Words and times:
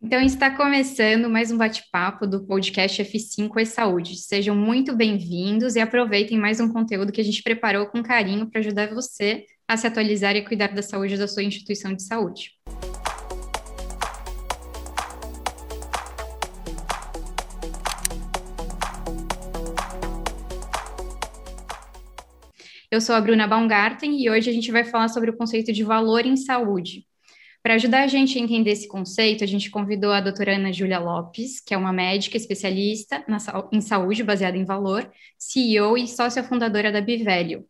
Então, 0.00 0.20
está 0.22 0.48
começando 0.56 1.28
mais 1.28 1.50
um 1.50 1.58
bate-papo 1.58 2.24
do 2.24 2.46
podcast 2.46 3.02
F5 3.02 3.60
e 3.60 3.66
Saúde. 3.66 4.16
Sejam 4.16 4.54
muito 4.54 4.94
bem-vindos 4.94 5.74
e 5.74 5.80
aproveitem 5.80 6.38
mais 6.38 6.60
um 6.60 6.72
conteúdo 6.72 7.10
que 7.10 7.20
a 7.20 7.24
gente 7.24 7.42
preparou 7.42 7.84
com 7.88 8.00
carinho 8.00 8.48
para 8.48 8.60
ajudar 8.60 8.94
você 8.94 9.44
a 9.66 9.76
se 9.76 9.88
atualizar 9.88 10.36
e 10.36 10.44
cuidar 10.44 10.68
da 10.68 10.82
saúde 10.82 11.16
da 11.16 11.26
sua 11.26 11.42
instituição 11.42 11.92
de 11.92 12.04
saúde. 12.04 12.52
Eu 22.88 23.00
sou 23.00 23.16
a 23.16 23.20
Bruna 23.20 23.48
Baumgarten 23.48 24.16
e 24.22 24.30
hoje 24.30 24.48
a 24.48 24.52
gente 24.52 24.70
vai 24.70 24.84
falar 24.84 25.08
sobre 25.08 25.30
o 25.30 25.36
conceito 25.36 25.72
de 25.72 25.82
valor 25.82 26.24
em 26.24 26.36
saúde. 26.36 27.04
Para 27.62 27.74
ajudar 27.74 28.02
a 28.02 28.06
gente 28.06 28.38
a 28.38 28.40
entender 28.40 28.70
esse 28.70 28.88
conceito, 28.88 29.42
a 29.42 29.46
gente 29.46 29.70
convidou 29.70 30.12
a 30.12 30.20
doutora 30.20 30.56
Ana 30.56 30.72
Júlia 30.72 30.98
Lopes, 30.98 31.60
que 31.60 31.74
é 31.74 31.76
uma 31.76 31.92
médica 31.92 32.36
especialista 32.36 33.24
na, 33.28 33.38
em 33.72 33.80
saúde 33.80 34.22
baseada 34.22 34.56
em 34.56 34.64
valor, 34.64 35.10
CEO 35.36 35.98
e 35.98 36.06
sócia 36.06 36.42
fundadora 36.44 36.92
da 36.92 37.00
Bivelio. 37.00 37.66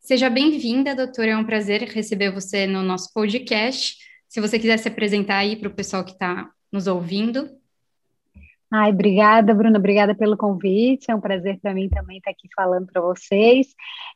Seja 0.00 0.30
bem-vinda, 0.30 0.94
doutora, 0.94 1.32
é 1.32 1.36
um 1.36 1.44
prazer 1.44 1.82
receber 1.82 2.32
você 2.32 2.66
no 2.66 2.82
nosso 2.82 3.12
podcast. 3.12 3.96
Se 4.26 4.40
você 4.40 4.58
quiser 4.58 4.78
se 4.78 4.88
apresentar 4.88 5.38
aí 5.38 5.56
para 5.56 5.68
o 5.68 5.74
pessoal 5.74 6.02
que 6.02 6.12
está 6.12 6.50
nos 6.72 6.86
ouvindo. 6.86 7.57
Ai, 8.70 8.90
obrigada, 8.90 9.54
Bruna, 9.54 9.78
obrigada 9.78 10.14
pelo 10.14 10.36
convite. 10.36 11.10
É 11.10 11.14
um 11.14 11.20
prazer 11.20 11.58
para 11.58 11.72
mim 11.72 11.88
também 11.88 12.18
estar 12.18 12.30
aqui 12.30 12.48
falando 12.54 12.86
para 12.86 13.00
vocês. 13.00 13.68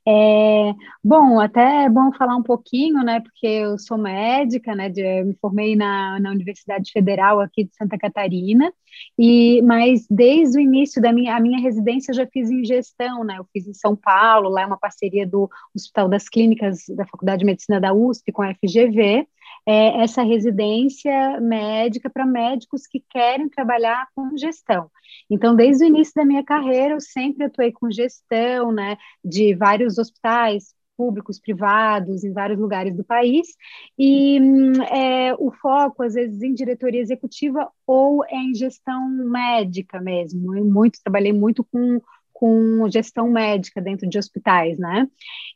É, 0.06 0.74
bom, 1.02 1.40
até 1.40 1.84
é 1.84 1.88
bom 1.88 2.12
falar 2.12 2.36
um 2.36 2.42
pouquinho, 2.42 3.02
né? 3.02 3.20
Porque 3.20 3.46
eu 3.46 3.78
sou 3.78 3.96
médica, 3.96 4.74
né? 4.74 4.90
De, 4.90 5.00
eu 5.00 5.24
me 5.24 5.34
formei 5.40 5.74
na, 5.74 6.20
na 6.20 6.30
Universidade 6.30 6.90
Federal 6.92 7.40
aqui 7.40 7.64
de 7.64 7.74
Santa 7.74 7.96
Catarina, 7.96 8.70
e 9.18 9.62
mas 9.62 10.06
desde 10.10 10.58
o 10.58 10.60
início 10.60 11.00
da 11.00 11.14
minha, 11.14 11.34
a 11.34 11.40
minha 11.40 11.58
residência 11.58 12.10
eu 12.12 12.16
já 12.16 12.26
fiz 12.26 12.50
em 12.50 12.62
gestão, 12.62 13.24
né? 13.24 13.36
Eu 13.38 13.46
fiz 13.54 13.66
em 13.66 13.72
São 13.72 13.96
Paulo, 13.96 14.50
lá 14.50 14.62
é 14.62 14.66
uma 14.66 14.78
parceria 14.78 15.26
do 15.26 15.48
Hospital 15.74 16.10
das 16.10 16.28
Clínicas 16.28 16.84
da 16.90 17.06
Faculdade 17.06 17.38
de 17.40 17.46
Medicina 17.46 17.80
da 17.80 17.94
USP 17.94 18.30
com 18.30 18.42
a 18.42 18.54
FGV 18.54 19.26
é, 19.66 20.02
essa 20.02 20.22
residência 20.22 21.40
médica 21.40 22.10
para 22.10 22.26
médicos 22.26 22.86
que 22.86 23.02
querem 23.10 23.48
trabalhar 23.48 24.08
com 24.14 24.36
gestão. 24.36 24.90
Então, 25.30 25.54
desde 25.54 25.84
o 25.84 25.86
início 25.86 26.14
da 26.16 26.24
minha 26.24 26.44
carreira, 26.44 26.94
eu 26.94 27.00
sempre 27.00 27.44
atuei 27.44 27.72
com 27.72 27.90
gestão, 27.90 28.72
né, 28.72 28.96
de 29.24 29.54
vários 29.54 29.98
hospitais 29.98 30.74
públicos, 30.96 31.40
privados, 31.40 32.22
em 32.22 32.32
vários 32.32 32.58
lugares 32.58 32.94
do 32.96 33.02
país, 33.02 33.48
e 33.98 34.38
é, 34.90 35.34
o 35.34 35.50
foco, 35.50 36.02
às 36.02 36.14
vezes, 36.14 36.42
em 36.42 36.54
diretoria 36.54 37.00
executiva 37.00 37.68
ou 37.86 38.24
em 38.26 38.54
gestão 38.54 39.08
médica 39.08 40.00
mesmo. 40.00 40.56
Eu 40.56 40.64
muito, 40.64 41.00
trabalhei 41.02 41.32
muito 41.32 41.64
com 41.64 42.00
com 42.42 42.90
gestão 42.90 43.30
médica 43.30 43.80
dentro 43.80 44.08
de 44.08 44.18
hospitais, 44.18 44.76
né? 44.76 45.06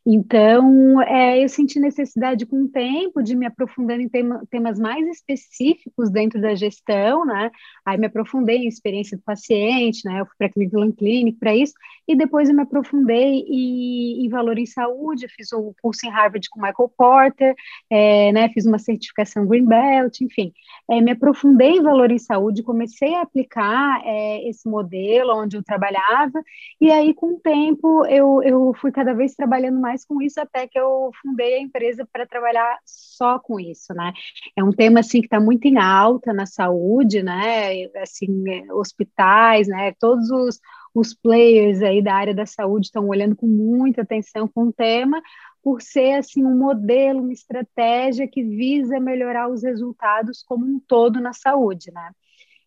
Então, 0.06 1.02
é, 1.02 1.42
eu 1.42 1.48
senti 1.48 1.80
necessidade 1.80 2.46
com 2.46 2.62
o 2.62 2.68
tempo 2.68 3.24
de 3.24 3.34
me 3.34 3.44
aprofundar 3.44 3.98
em 3.98 4.08
tema, 4.08 4.44
temas 4.48 4.78
mais 4.78 5.04
específicos 5.08 6.10
dentro 6.10 6.40
da 6.40 6.54
gestão, 6.54 7.26
né? 7.26 7.50
Aí 7.84 7.98
me 7.98 8.06
aprofundei 8.06 8.58
em 8.58 8.68
experiência 8.68 9.16
do 9.16 9.22
paciente, 9.24 10.04
né? 10.04 10.20
Eu 10.20 10.26
fui 10.26 10.36
para 10.38 10.46
a 10.46 10.52
Cleveland 10.52 10.94
Clinic 10.94 11.40
para 11.40 11.56
isso, 11.56 11.74
e 12.06 12.14
depois 12.14 12.48
eu 12.48 12.54
me 12.54 12.62
aprofundei 12.62 13.44
em, 13.48 14.24
em 14.24 14.28
valor 14.28 14.56
em 14.56 14.64
saúde, 14.64 15.26
fiz 15.26 15.50
o 15.50 15.70
um 15.70 15.74
curso 15.82 16.06
em 16.06 16.10
Harvard 16.10 16.48
com 16.48 16.60
Michael 16.60 16.92
Porter, 16.96 17.56
é, 17.90 18.30
né? 18.30 18.48
Fiz 18.50 18.64
uma 18.64 18.78
certificação 18.78 19.44
Green 19.44 19.66
Belt, 19.66 20.20
enfim. 20.20 20.52
É, 20.88 21.00
me 21.00 21.10
aprofundei 21.10 21.78
em 21.78 21.82
valor 21.82 22.12
em 22.12 22.18
saúde, 22.18 22.62
comecei 22.62 23.12
a 23.16 23.22
aplicar 23.22 24.00
é, 24.04 24.48
esse 24.48 24.68
modelo 24.68 25.34
onde 25.34 25.56
eu 25.56 25.64
trabalhava, 25.64 26.40
e 26.78 26.90
aí, 26.90 27.14
com 27.14 27.34
o 27.34 27.40
tempo, 27.40 28.04
eu, 28.06 28.42
eu 28.42 28.74
fui 28.74 28.92
cada 28.92 29.14
vez 29.14 29.34
trabalhando 29.34 29.80
mais 29.80 30.04
com 30.04 30.20
isso, 30.20 30.38
até 30.38 30.66
que 30.68 30.78
eu 30.78 31.10
fundei 31.22 31.54
a 31.54 31.60
empresa 31.60 32.06
para 32.12 32.26
trabalhar 32.26 32.78
só 32.84 33.38
com 33.38 33.58
isso, 33.58 33.94
né? 33.94 34.12
É 34.54 34.62
um 34.62 34.72
tema, 34.72 35.00
assim, 35.00 35.20
que 35.20 35.26
está 35.26 35.40
muito 35.40 35.64
em 35.66 35.78
alta 35.78 36.34
na 36.34 36.44
saúde, 36.44 37.22
né? 37.22 37.86
Assim, 37.96 38.44
hospitais, 38.72 39.68
né? 39.68 39.94
Todos 39.98 40.30
os, 40.30 40.60
os 40.94 41.14
players 41.14 41.80
aí 41.80 42.02
da 42.02 42.14
área 42.14 42.34
da 42.34 42.44
saúde 42.44 42.86
estão 42.86 43.08
olhando 43.08 43.34
com 43.34 43.46
muita 43.46 44.02
atenção 44.02 44.46
com 44.46 44.64
o 44.64 44.72
tema, 44.72 45.22
por 45.62 45.80
ser 45.80 46.12
assim 46.12 46.44
um 46.44 46.56
modelo, 46.56 47.22
uma 47.22 47.32
estratégia 47.32 48.28
que 48.28 48.42
visa 48.42 49.00
melhorar 49.00 49.48
os 49.48 49.62
resultados 49.62 50.42
como 50.42 50.66
um 50.66 50.78
todo 50.78 51.20
na 51.20 51.32
saúde, 51.32 51.90
né? 51.90 52.10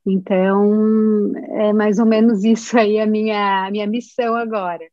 Então, 0.05 1.31
é 1.59 1.73
mais 1.73 1.99
ou 1.99 2.05
menos 2.05 2.43
isso 2.43 2.77
aí 2.77 2.99
a 2.99 3.05
minha, 3.05 3.67
a 3.67 3.71
minha 3.71 3.87
missão 3.87 4.35
agora. 4.35 4.85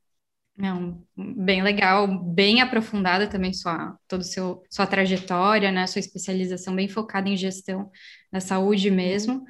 Não, 0.57 1.03
bem 1.15 1.63
legal, 1.63 2.09
bem 2.33 2.63
aprofundada 2.63 3.27
também 3.27 3.53
sua 3.53 3.95
todo 4.09 4.25
seu 4.25 4.63
sua 4.71 4.87
trajetória, 4.87 5.71
né, 5.71 5.87
sua 5.87 6.01
especialização 6.01 6.75
bem 6.75 6.89
focada 6.89 7.29
em 7.29 7.37
gestão 7.37 7.91
da 8.33 8.41
saúde 8.41 8.91
mesmo. 8.91 9.45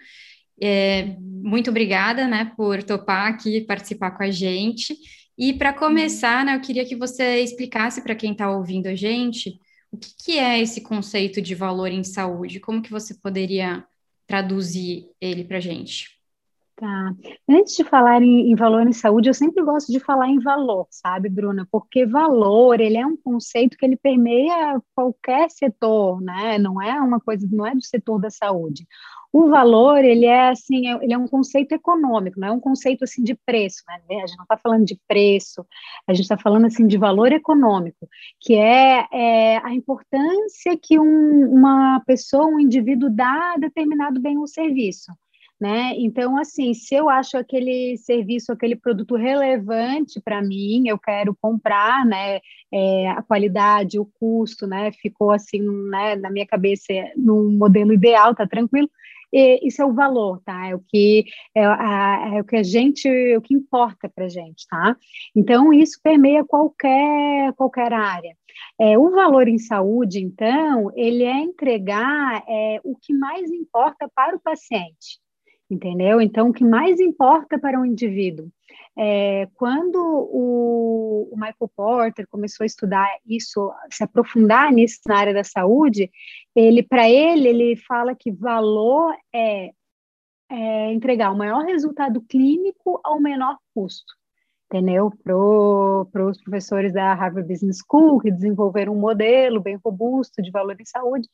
É, 0.61 1.17
muito 1.21 1.71
obrigada, 1.71 2.27
né, 2.27 2.53
por 2.57 2.83
topar 2.83 3.29
aqui 3.29 3.61
participar 3.63 4.13
com 4.13 4.25
a 4.25 4.31
gente. 4.31 4.97
E 5.39 5.53
para 5.53 5.73
começar, 5.73 6.45
né, 6.45 6.57
eu 6.57 6.61
queria 6.61 6.85
que 6.85 6.97
você 6.97 7.41
explicasse 7.41 8.03
para 8.03 8.15
quem 8.15 8.33
está 8.33 8.51
ouvindo 8.51 8.89
a 8.89 8.95
gente 8.95 9.61
o 9.93 9.99
que, 9.99 10.11
que 10.25 10.39
é 10.39 10.61
esse 10.61 10.83
conceito 10.83 11.41
de 11.41 11.55
valor 11.55 11.91
em 11.91 12.03
saúde, 12.05 12.61
como 12.61 12.83
que 12.83 12.91
você 12.91 13.15
poderia 13.15 13.85
traduzir 14.27 15.09
ele 15.21 15.45
para 15.45 15.61
gente? 15.61 16.16
Tá. 16.77 17.15
Antes 17.49 17.75
de 17.75 17.85
falar 17.85 18.21
em, 18.21 18.51
em, 18.51 18.55
valor 18.55 18.87
em 18.87 18.93
saúde, 18.93 19.31
eu 19.31 19.35
sempre 19.35 19.65
gosto 19.65 19.91
de 19.91 19.99
falar 19.99 20.29
em 20.29 20.39
valor, 20.39 20.87
sabe, 20.91 21.31
Bruna? 21.31 21.67
Porque 21.73 22.05
valor, 22.05 22.79
ele 22.83 22.99
é 22.99 23.07
um 23.07 23.17
conceito 23.17 23.79
que 23.79 23.87
ele 23.87 23.97
permeia 23.97 24.79
qualquer 24.95 25.51
setor, 25.51 26.21
né? 26.21 26.59
Não 26.59 26.81
é 26.83 27.01
uma 27.01 27.19
coisa, 27.19 27.49
não 27.51 27.67
é 27.67 27.75
do 27.75 27.83
setor 27.83 28.21
da 28.21 28.29
saúde. 28.29 28.87
O 29.33 29.49
valor, 29.49 30.05
ele 30.05 30.27
é 30.27 30.51
assim, 30.51 30.87
é, 30.87 31.03
ele 31.03 31.15
é 31.15 31.19
um 31.19 31.27
conceito 31.27 31.73
econômico, 31.73 32.39
não 32.39 32.49
é 32.49 32.53
um 32.53 32.61
conceito 32.61 33.05
assim 33.05 33.23
de 33.23 33.35
preço, 33.35 33.83
né? 33.89 34.23
A 34.23 34.27
gente 34.27 34.37
não 34.37 34.45
está 34.45 34.59
falando 34.59 34.85
de 34.85 35.01
preço, 35.09 35.67
a 36.07 36.13
gente 36.13 36.25
está 36.25 36.37
falando 36.37 36.67
assim 36.67 36.87
de 36.87 36.99
valor 36.99 37.33
econômico, 37.33 38.07
que 38.39 38.55
é, 38.55 39.07
é 39.11 39.57
a 39.65 39.73
importância 39.73 40.77
que 40.77 40.99
um, 40.99 41.51
uma 41.55 42.03
pessoa, 42.07 42.47
um 42.47 42.61
indivíduo 42.61 43.09
dá 43.09 43.55
a 43.55 43.59
determinado 43.59 44.21
bem 44.21 44.37
ou 44.37 44.47
serviço. 44.47 45.11
Né? 45.59 45.95
Então, 45.97 46.37
assim, 46.37 46.75
se 46.75 46.95
eu 46.95 47.09
acho 47.09 47.39
aquele 47.39 47.97
serviço, 47.97 48.53
aquele 48.53 48.77
produto 48.77 49.15
relevante 49.17 50.21
para 50.21 50.43
mim, 50.43 50.87
eu 50.87 50.99
quero 50.99 51.35
comprar, 51.41 52.05
né? 52.05 52.41
É, 52.71 53.09
a 53.09 53.23
qualidade, 53.23 53.99
o 53.99 54.05
custo, 54.05 54.67
né? 54.67 54.93
Ficou 54.93 55.31
assim, 55.31 55.63
né? 55.89 56.15
Na 56.17 56.31
minha 56.31 56.47
cabeça, 56.47 56.93
num 57.17 57.57
modelo 57.57 57.95
ideal, 57.95 58.35
tá 58.35 58.47
tranquilo 58.47 58.91
e 59.33 59.67
isso 59.67 59.83
é 59.83 59.85
o 59.85 59.93
valor, 59.93 60.41
tá? 60.45 60.69
É 60.69 60.75
o 60.75 60.81
que 60.81 61.25
é, 61.55 61.65
a, 61.65 62.33
é 62.37 62.41
o 62.41 62.45
que 62.45 62.57
a 62.57 62.63
gente, 62.63 63.09
o 63.37 63.41
que 63.43 63.55
importa 63.55 64.09
para 64.09 64.29
gente, 64.29 64.67
tá? 64.69 64.97
Então 65.35 65.73
isso 65.73 66.01
permeia 66.03 66.45
qualquer 66.45 67.53
qualquer 67.55 67.93
área. 67.93 68.37
É, 68.81 68.99
o 68.99 69.11
valor 69.11 69.49
em 69.49 69.59
saúde, 69.59 70.21
então, 70.21 70.91
ele 70.95 71.25
é 71.25 71.39
entregar 71.39 72.43
é, 72.49 72.81
o 72.85 72.97
que 72.97 73.13
mais 73.13 73.51
importa 73.51 74.11
para 74.15 74.37
o 74.37 74.41
paciente 74.41 75.21
entendeu? 75.71 76.21
Então, 76.21 76.49
o 76.49 76.53
que 76.53 76.65
mais 76.65 77.01
importa 77.01 77.59
para 77.59 77.81
um 77.81 77.85
indivíduo 77.85 78.51
é, 78.99 79.47
quando 79.55 79.97
o, 79.97 81.29
o, 81.31 81.37
Michael 81.37 81.71
Porter 81.77 82.27
começou 82.29 82.65
a 82.65 82.67
estudar 82.67 83.07
isso, 83.27 83.71
se 83.91 84.03
aprofundar 84.03 84.73
nisso 84.73 85.01
na 85.07 85.19
área 85.19 85.35
da 85.35 85.45
saúde, 85.45 86.11
ele, 86.55 86.83
para 86.83 87.09
ele, 87.09 87.49
ele 87.49 87.77
fala 87.77 88.15
que 88.15 88.33
valor 88.33 89.15
é, 89.35 89.71
é 90.51 90.93
entregar 90.93 91.31
o 91.31 91.37
maior 91.37 91.65
resultado 91.65 92.23
clínico 92.23 92.99
ao 93.05 93.21
menor 93.21 93.59
custo 93.75 94.15
entendeu? 94.69 95.13
Para 95.23 96.27
os 96.27 96.43
professores 96.43 96.93
da 96.93 97.15
Harvard 97.15 97.49
Business 97.49 97.79
School, 97.89 98.19
que 98.21 98.31
desenvolveram 98.31 98.93
um 98.93 99.01
modelo 99.01 99.61
bem 99.61 99.79
robusto 99.83 100.43
de 100.43 100.51
valor 100.51 100.77
em 100.81 100.85
saúde, 100.85 101.29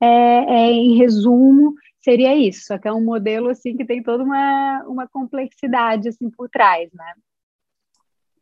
é, 0.00 0.06
é, 0.06 0.72
em 0.72 0.96
resumo, 0.96 1.74
seria 2.00 2.34
isso, 2.36 2.66
só 2.66 2.78
que 2.78 2.88
é 2.88 2.92
um 2.92 3.04
modelo, 3.04 3.48
assim, 3.48 3.76
que 3.76 3.84
tem 3.84 4.02
toda 4.02 4.22
uma, 4.22 4.84
uma 4.86 5.08
complexidade, 5.08 6.08
assim, 6.08 6.30
por 6.30 6.48
trás, 6.48 6.90
né? 6.92 7.14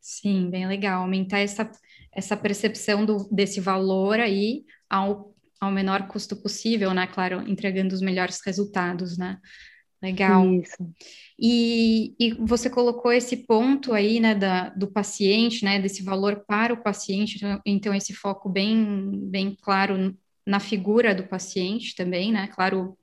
Sim, 0.01 0.49
bem 0.51 0.67
legal, 0.67 1.03
aumentar 1.03 1.41
essa, 1.41 1.71
essa 2.13 2.37
percepção 2.37 3.05
do, 3.05 3.29
desse 3.31 3.61
valor 3.61 4.21
aí 4.21 4.65
ao, 4.89 5.35
ao 5.61 5.73
menor 5.73 6.07
custo 6.07 6.37
possível, 6.37 6.95
né? 6.95 7.07
Claro, 7.07 7.43
entregando 7.49 7.95
os 7.95 8.01
melhores 8.01 8.41
resultados, 8.45 9.19
né? 9.19 9.41
Legal. 10.01 10.45
Isso. 10.55 10.95
E, 11.39 12.15
e 12.21 12.35
você 12.35 12.71
colocou 12.71 13.11
esse 13.11 13.37
ponto 13.39 13.93
aí, 13.93 14.21
né, 14.21 14.35
da, 14.35 14.69
do 14.71 14.87
paciente, 14.87 15.65
né, 15.65 15.81
desse 15.81 16.03
valor 16.03 16.45
para 16.47 16.73
o 16.73 16.83
paciente, 16.83 17.37
então, 17.37 17.61
então 17.65 17.95
esse 17.95 18.15
foco 18.15 18.49
bem, 18.49 19.29
bem 19.29 19.57
claro 19.61 20.17
na 20.47 20.61
figura 20.61 21.15
do 21.15 21.25
paciente 21.25 21.95
também, 21.95 22.31
né, 22.33 22.47
claro, 22.49 22.97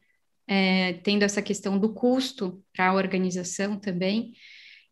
é, 0.47 0.93
tendo 1.03 1.23
essa 1.23 1.41
questão 1.41 1.77
do 1.77 1.93
custo 1.93 2.61
para 2.73 2.89
a 2.89 2.93
organização 2.93 3.77
também. 3.77 4.33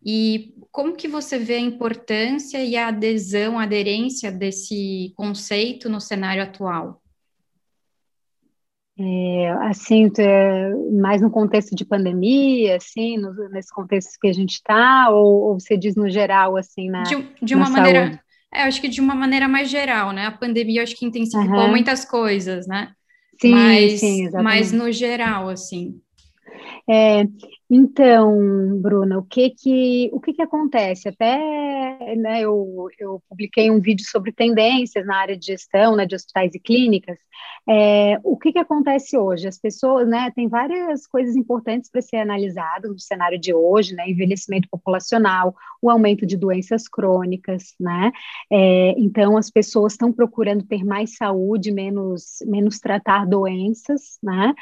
E 0.04 0.56
como 0.72 0.96
que 0.96 1.08
você 1.08 1.38
vê 1.38 1.56
a 1.56 1.60
importância 1.60 2.64
e 2.64 2.76
a 2.76 2.88
adesão, 2.88 3.60
a 3.60 3.64
aderência 3.64 4.32
desse 4.32 5.14
conceito 5.16 5.90
no 5.90 6.02
cenário 6.02 6.42
atual? 6.42 7.02
É, 8.98 9.50
assim, 9.70 10.12
é, 10.20 10.70
mais 10.92 11.22
no 11.22 11.32
contexto 11.32 11.76
de 11.76 11.86
pandemia, 11.86 12.76
assim, 12.76 13.18
no, 13.18 13.34
nesse 13.50 13.74
contexto 13.74 14.20
que 14.20 14.28
a 14.28 14.34
gente 14.34 14.56
está, 14.56 15.10
ou, 15.10 15.50
ou, 15.50 15.60
você 15.60 15.78
diz 15.78 15.96
no 15.96 16.10
geral, 16.10 16.58
assim, 16.58 16.90
na 16.90 17.04
De, 17.04 17.16
de 17.42 17.56
uma 17.56 17.70
maneira, 17.70 18.06
saúde? 18.06 18.20
é, 18.54 18.64
acho 18.64 18.82
que 18.82 18.88
de 18.88 19.02
uma 19.02 19.16
maneira 19.16 19.48
mais 19.48 19.70
geral, 19.70 20.12
né? 20.12 20.26
A 20.26 20.32
pandemia, 20.32 20.84
acho 20.84 20.96
que 20.96 21.06
intensificou 21.06 21.62
uhum. 21.62 21.70
muitas 21.70 22.06
coisas, 22.06 22.68
né? 22.68 22.94
Sim, 23.42 23.52
mas, 23.52 24.00
sim, 24.00 24.26
exatamente. 24.26 24.44
Mas 24.60 24.72
no 24.72 24.92
geral, 24.92 25.50
assim. 25.50 26.00
É, 26.88 27.24
então, 27.74 28.82
Bruna, 28.82 29.18
o 29.18 29.24
que 29.24 29.50
que, 29.52 30.10
o 30.12 30.20
que, 30.20 30.34
que 30.34 30.42
acontece? 30.42 31.08
Até 31.08 31.38
né, 32.18 32.42
eu, 32.42 32.90
eu 33.00 33.24
publiquei 33.30 33.72
um 33.72 33.80
vídeo 33.80 34.06
sobre 34.06 34.34
tendências 34.34 35.06
na 35.06 35.16
área 35.16 35.38
de 35.38 35.46
gestão 35.46 35.96
né, 35.96 36.06
de 36.06 36.14
hospitais 36.14 36.54
e 36.54 36.60
clínicas. 36.60 37.18
É, 37.70 38.18
o 38.24 38.36
que, 38.38 38.52
que 38.52 38.60
acontece 38.60 39.18
hoje? 39.18 39.48
As 39.48 39.60
pessoas, 39.60 40.08
né, 40.08 40.32
tem 40.36 40.48
várias 40.48 41.06
coisas 41.06 41.36
importantes 41.36 41.90
para 41.92 42.02
ser 42.02 42.18
analisado 42.18 42.90
no 42.90 43.00
cenário 43.00 43.40
de 43.40 43.54
hoje, 43.54 43.94
né, 43.94 44.10
envelhecimento 44.10 44.68
populacional, 44.70 45.56
o 45.82 45.90
aumento 45.90 46.26
de 46.26 46.36
doenças 46.36 46.88
crônicas, 46.88 47.76
né, 47.80 48.12
é, 48.52 48.96
então 48.98 49.38
as 49.38 49.52
pessoas 49.52 49.94
estão 49.94 50.12
procurando 50.12 50.64
ter 50.64 50.84
mais 50.84 51.16
saúde, 51.16 51.72
menos, 51.72 52.40
menos 52.48 52.80
tratar 52.80 53.28
doenças, 53.28 54.18
né, 54.24 54.54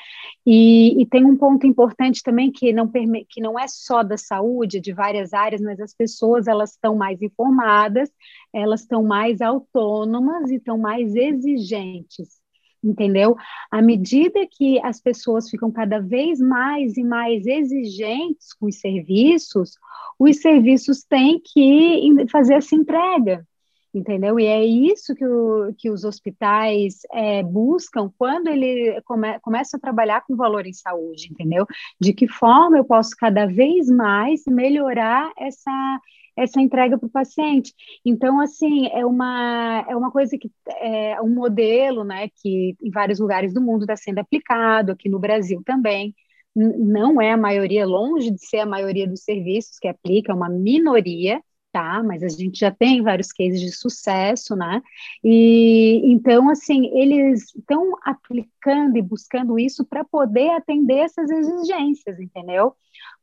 e, 0.45 1.01
e 1.01 1.05
tem 1.05 1.25
um 1.25 1.37
ponto 1.37 1.65
importante 1.65 2.21
também 2.21 2.51
que 2.51 2.73
não 2.73 2.87
que 3.27 3.41
não 3.41 3.59
é 3.59 3.67
só 3.67 4.03
da 4.03 4.17
saúde, 4.17 4.79
de 4.79 4.93
várias 4.93 5.33
áreas, 5.33 5.61
mas 5.61 5.79
as 5.79 5.93
pessoas 5.93 6.47
elas 6.47 6.71
estão 6.71 6.95
mais 6.95 7.21
informadas, 7.21 8.09
elas 8.53 8.81
estão 8.81 9.03
mais 9.03 9.41
autônomas 9.41 10.49
e 10.49 10.55
estão 10.55 10.77
mais 10.77 11.15
exigentes 11.15 12.39
entendeu? 12.83 13.35
À 13.69 13.81
medida 13.81 14.47
que 14.49 14.79
as 14.83 15.01
pessoas 15.01 15.49
ficam 15.49 15.71
cada 15.71 15.99
vez 15.99 16.39
mais 16.39 16.97
e 16.97 17.03
mais 17.03 17.45
exigentes 17.45 18.53
com 18.53 18.67
os 18.67 18.79
serviços, 18.79 19.73
os 20.17 20.37
serviços 20.37 21.03
têm 21.03 21.39
que 21.39 22.25
fazer 22.31 22.55
essa 22.55 22.75
entrega, 22.75 23.45
entendeu? 23.93 24.39
E 24.39 24.45
é 24.45 24.63
isso 24.63 25.15
que, 25.15 25.25
o, 25.25 25.73
que 25.77 25.89
os 25.89 26.03
hospitais 26.03 26.99
é, 27.11 27.43
buscam 27.43 28.11
quando 28.17 28.47
ele 28.47 29.01
come, 29.05 29.39
começa 29.39 29.77
a 29.77 29.79
trabalhar 29.79 30.21
com 30.25 30.35
valor 30.35 30.65
em 30.65 30.73
saúde, 30.73 31.29
entendeu? 31.31 31.65
De 31.99 32.13
que 32.13 32.27
forma 32.27 32.77
eu 32.77 32.85
posso 32.85 33.11
cada 33.17 33.45
vez 33.45 33.87
mais 33.89 34.41
melhorar 34.47 35.31
essa 35.37 35.99
essa 36.39 36.61
entrega 36.61 36.97
para 36.97 37.07
o 37.07 37.11
paciente. 37.11 37.73
Então, 38.05 38.39
assim, 38.39 38.87
é 38.93 39.05
uma, 39.05 39.85
é 39.89 39.95
uma 39.95 40.09
coisa 40.09 40.37
que 40.37 40.49
é 40.81 41.21
um 41.21 41.29
modelo, 41.29 42.05
né, 42.05 42.29
que 42.41 42.75
em 42.81 42.89
vários 42.91 43.19
lugares 43.19 43.53
do 43.53 43.61
mundo 43.61 43.81
está 43.81 43.97
sendo 43.97 44.19
aplicado, 44.19 44.93
aqui 44.93 45.09
no 45.09 45.19
Brasil 45.19 45.61
também. 45.65 46.15
Não 46.55 47.21
é 47.21 47.33
a 47.33 47.37
maioria, 47.37 47.85
longe 47.85 48.31
de 48.31 48.45
ser 48.45 48.59
a 48.59 48.65
maioria 48.65 49.07
dos 49.07 49.23
serviços 49.23 49.77
que 49.79 49.87
aplica, 49.87 50.31
é 50.31 50.35
uma 50.35 50.49
minoria, 50.49 51.41
tá? 51.71 52.01
Mas 52.03 52.23
a 52.23 52.29
gente 52.29 52.59
já 52.59 52.71
tem 52.71 53.01
vários 53.01 53.31
cases 53.31 53.59
de 53.59 53.71
sucesso, 53.71 54.55
né? 54.55 54.81
E 55.23 56.01
então, 56.11 56.49
assim, 56.49 56.87
eles 56.97 57.53
estão 57.55 57.91
aplicando 58.03 58.97
e 58.97 59.01
buscando 59.01 59.57
isso 59.59 59.85
para 59.85 60.03
poder 60.03 60.49
atender 60.51 60.99
essas 60.99 61.29
exigências, 61.29 62.19
entendeu? 62.19 62.73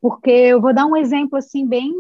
Porque 0.01 0.31
eu 0.31 0.61
vou 0.61 0.75
dar 0.75 0.87
um 0.87 0.97
exemplo 0.97 1.37
assim 1.39 1.67
bem 1.67 1.93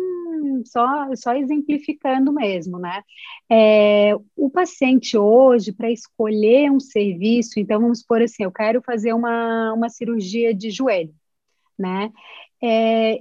só 0.64 1.08
só 1.16 1.34
exemplificando 1.34 2.32
mesmo, 2.32 2.78
né? 2.78 3.02
É, 3.50 4.14
o 4.36 4.50
paciente 4.50 5.16
hoje 5.16 5.72
para 5.72 5.90
escolher 5.90 6.70
um 6.70 6.80
serviço, 6.80 7.58
então 7.58 7.80
vamos 7.80 8.02
por 8.02 8.22
assim, 8.22 8.44
eu 8.44 8.52
quero 8.52 8.82
fazer 8.82 9.12
uma, 9.12 9.72
uma 9.72 9.88
cirurgia 9.88 10.54
de 10.54 10.70
joelho, 10.70 11.14
né? 11.78 12.12
É, 12.62 13.18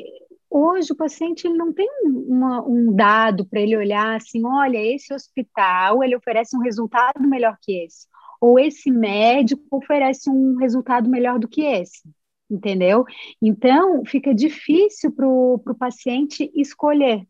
hoje 0.55 0.93
o 0.93 0.95
paciente 0.95 1.45
ele 1.45 1.57
não 1.57 1.73
tem 1.73 1.89
uma, 2.05 2.65
um 2.65 2.95
dado 2.95 3.45
para 3.45 3.59
ele 3.59 3.75
olhar 3.75 4.15
assim, 4.15 4.45
olha, 4.45 4.77
esse 4.77 5.13
hospital 5.13 6.01
ele 6.01 6.15
oferece 6.15 6.55
um 6.55 6.61
resultado 6.61 7.27
melhor 7.27 7.57
que 7.61 7.83
esse, 7.83 8.07
ou 8.39 8.57
esse 8.57 8.89
médico 8.89 9.61
oferece 9.69 10.29
um 10.29 10.55
resultado 10.55 11.09
melhor 11.09 11.39
do 11.39 11.47
que 11.47 11.61
esse, 11.61 12.09
entendeu? 12.49 13.03
Então 13.41 14.05
fica 14.05 14.33
difícil 14.33 15.11
para 15.11 15.27
o 15.27 15.59
paciente 15.77 16.49
escolher. 16.55 17.27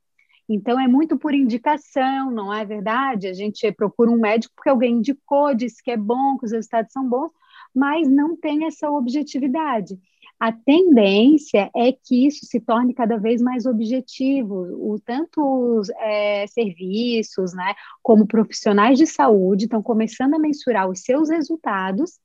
Então 0.47 0.79
é 0.79 0.87
muito 0.87 1.17
por 1.17 1.33
indicação, 1.33 2.29
não 2.29 2.53
é 2.53 2.63
verdade? 2.63 3.27
A 3.27 3.33
gente 3.33 3.71
procura 3.71 4.11
um 4.11 4.19
médico 4.19 4.53
porque 4.55 4.69
alguém 4.69 4.97
indicou, 4.97 5.55
disse 5.55 5.81
que 5.81 5.89
é 5.89 5.97
bom, 5.97 6.37
que 6.37 6.45
os 6.45 6.51
resultados 6.51 6.91
são 6.91 7.09
bons, 7.09 7.31
mas 7.73 8.07
não 8.07 8.37
tem 8.37 8.65
essa 8.65 8.89
objetividade. 8.91 9.97
A 10.39 10.51
tendência 10.51 11.71
é 11.73 11.93
que 11.93 12.27
isso 12.27 12.45
se 12.45 12.59
torne 12.59 12.93
cada 12.93 13.17
vez 13.17 13.41
mais 13.41 13.65
objetivo, 13.65 14.55
o, 14.73 14.99
tanto 14.99 15.41
os 15.79 15.89
é, 15.91 16.45
serviços, 16.47 17.53
né, 17.53 17.73
como 18.03 18.27
profissionais 18.27 18.97
de 18.97 19.07
saúde 19.07 19.63
estão 19.63 19.81
começando 19.81 20.33
a 20.33 20.39
mensurar 20.39 20.89
os 20.89 21.01
seus 21.01 21.29
resultados 21.29 22.19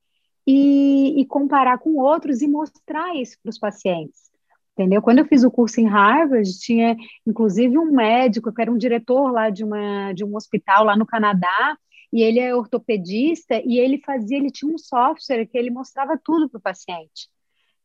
e, 0.44 1.20
e 1.20 1.26
comparar 1.26 1.78
com 1.78 1.98
outros 1.98 2.42
e 2.42 2.48
mostrar 2.48 3.14
isso 3.14 3.36
para 3.42 3.50
os 3.50 3.58
pacientes. 3.58 4.28
Entendeu? 4.72 5.02
Quando 5.02 5.18
eu 5.18 5.26
fiz 5.26 5.44
o 5.44 5.50
curso 5.50 5.80
em 5.80 5.86
Harvard, 5.86 6.58
tinha 6.58 6.96
inclusive 7.26 7.78
um 7.78 7.92
médico, 7.92 8.52
que 8.52 8.62
era 8.62 8.72
um 8.72 8.78
diretor 8.78 9.30
lá 9.30 9.50
de, 9.50 9.62
uma, 9.62 10.12
de 10.14 10.24
um 10.24 10.34
hospital 10.34 10.84
lá 10.84 10.96
no 10.96 11.06
Canadá, 11.06 11.76
e 12.12 12.22
ele 12.22 12.40
é 12.40 12.54
ortopedista, 12.54 13.62
e 13.64 13.78
ele 13.78 13.98
fazia, 13.98 14.36
ele 14.38 14.50
tinha 14.50 14.72
um 14.72 14.78
software 14.78 15.46
que 15.46 15.56
ele 15.56 15.70
mostrava 15.70 16.18
tudo 16.22 16.48
para 16.48 16.58
o 16.58 16.62
paciente 16.62 17.28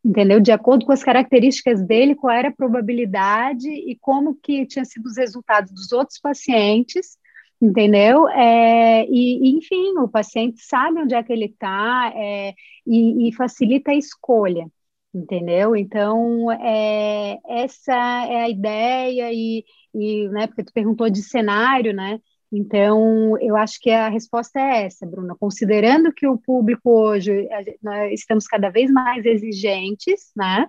entendeu? 0.05 0.39
De 0.39 0.51
acordo 0.51 0.85
com 0.85 0.91
as 0.91 1.03
características 1.03 1.81
dele, 1.81 2.15
qual 2.15 2.31
era 2.31 2.49
a 2.49 2.55
probabilidade 2.55 3.67
e 3.67 3.97
como 3.99 4.35
que 4.35 4.65
tinha 4.67 4.85
sido 4.85 5.07
os 5.07 5.17
resultados 5.17 5.71
dos 5.71 5.91
outros 5.91 6.19
pacientes, 6.19 7.17
entendeu? 7.59 8.29
É, 8.29 9.05
e, 9.09 9.57
enfim, 9.57 9.97
o 9.97 10.07
paciente 10.07 10.61
sabe 10.61 11.01
onde 11.01 11.15
é 11.15 11.23
que 11.23 11.33
ele 11.33 11.45
está 11.45 12.13
é, 12.15 12.53
e, 12.85 13.29
e, 13.29 13.33
facilita 13.33 13.91
a 13.91 13.95
escolha, 13.95 14.67
entendeu? 15.13 15.75
Então, 15.75 16.51
é, 16.51 17.39
essa 17.47 17.93
é 17.93 18.43
a 18.43 18.49
ideia 18.49 19.33
e, 19.33 19.65
e, 19.93 20.29
né, 20.29 20.45
porque 20.47 20.63
tu 20.63 20.73
perguntou 20.73 21.09
de 21.09 21.23
cenário, 21.23 21.93
né? 21.93 22.19
Então, 22.51 23.37
eu 23.41 23.55
acho 23.55 23.79
que 23.81 23.89
a 23.89 24.07
resposta 24.07 24.59
é 24.59 24.85
essa, 24.85 25.05
Bruna. 25.05 25.35
Considerando 25.35 26.13
que 26.13 26.27
o 26.27 26.37
público 26.37 26.89
hoje, 26.89 27.47
nós 27.81 28.13
estamos 28.13 28.47
cada 28.47 28.69
vez 28.69 28.91
mais 28.91 29.25
exigentes, 29.25 30.31
né? 30.35 30.67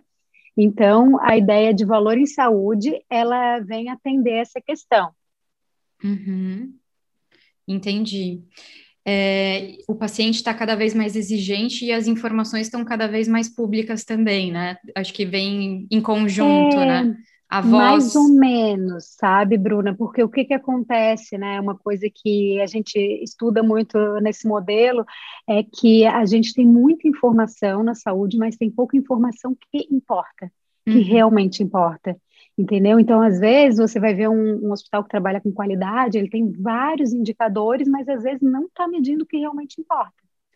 Então, 0.56 1.21
a 1.23 1.37
ideia 1.37 1.75
de 1.75 1.85
valor 1.85 2.16
em 2.16 2.26
saúde, 2.26 2.99
ela 3.11 3.61
vem 3.61 3.90
atender 3.90 4.33
essa 4.33 4.61
questão. 4.61 5.11
Uhum. 6.02 6.75
Entendi. 7.68 8.42
É, 9.09 9.76
o 9.87 9.95
paciente 9.95 10.37
está 10.37 10.52
cada 10.52 10.75
vez 10.75 10.92
mais 10.95 11.14
exigente 11.14 11.85
e 11.85 11.92
as 11.92 12.09
informações 12.09 12.66
estão 12.66 12.85
cada 12.85 13.06
vez 13.06 13.28
mais 13.28 13.49
públicas 13.49 14.04
também, 14.04 14.50
né? 14.50 14.78
Acho 14.97 15.12
que 15.12 15.25
vem 15.25 15.87
em 15.90 16.00
conjunto, 16.00 16.76
é... 16.76 16.87
né? 17.04 17.16
A 17.49 17.61
voz... 17.61 17.73
Mais 17.73 18.17
ou 18.17 18.29
menos, 18.29 19.15
sabe, 19.17 19.57
Bruna? 19.57 19.95
Porque 19.95 20.23
o 20.23 20.29
que, 20.29 20.45
que 20.45 20.55
acontece, 20.55 21.38
né? 21.38 21.61
Uma 21.61 21.76
coisa 21.76 22.07
que 22.12 22.61
a 22.61 22.67
gente 22.67 22.99
estuda 23.23 23.62
muito 23.62 23.99
nesse 24.21 24.49
modelo 24.49 25.05
é 25.49 25.62
que 25.62 26.05
a 26.05 26.25
gente 26.25 26.53
tem 26.53 26.67
muita 26.67 27.07
informação 27.07 27.85
na 27.85 27.95
saúde, 27.95 28.37
mas 28.37 28.57
tem 28.57 28.71
pouca 28.71 28.97
informação 28.97 29.57
que 29.71 29.87
importa, 29.91 30.50
que 30.85 30.99
uhum. 30.99 31.05
realmente 31.05 31.62
importa. 31.62 32.17
Entendeu? 32.59 32.99
Então, 32.99 33.21
às 33.21 33.38
vezes, 33.38 33.79
você 33.79 34.00
vai 34.00 34.15
ver 34.15 34.29
um, 34.29 34.67
um, 34.67 34.73
hospital 34.73 35.05
que 35.05 35.11
trabalha 35.11 35.41
com 35.41 35.53
qualidade, 35.53 36.17
ele 36.17 36.31
tem 36.31 36.50
vários 36.50 37.12
indicadores, 37.12 37.87
mas 37.87 38.09
às 38.09 38.23
vezes 38.23 38.41
não 38.41 38.65
está 38.65 38.88
medindo 38.88 39.25
o 39.25 39.26
que 39.26 39.37
realmente 39.37 39.81
importa. 39.81 40.15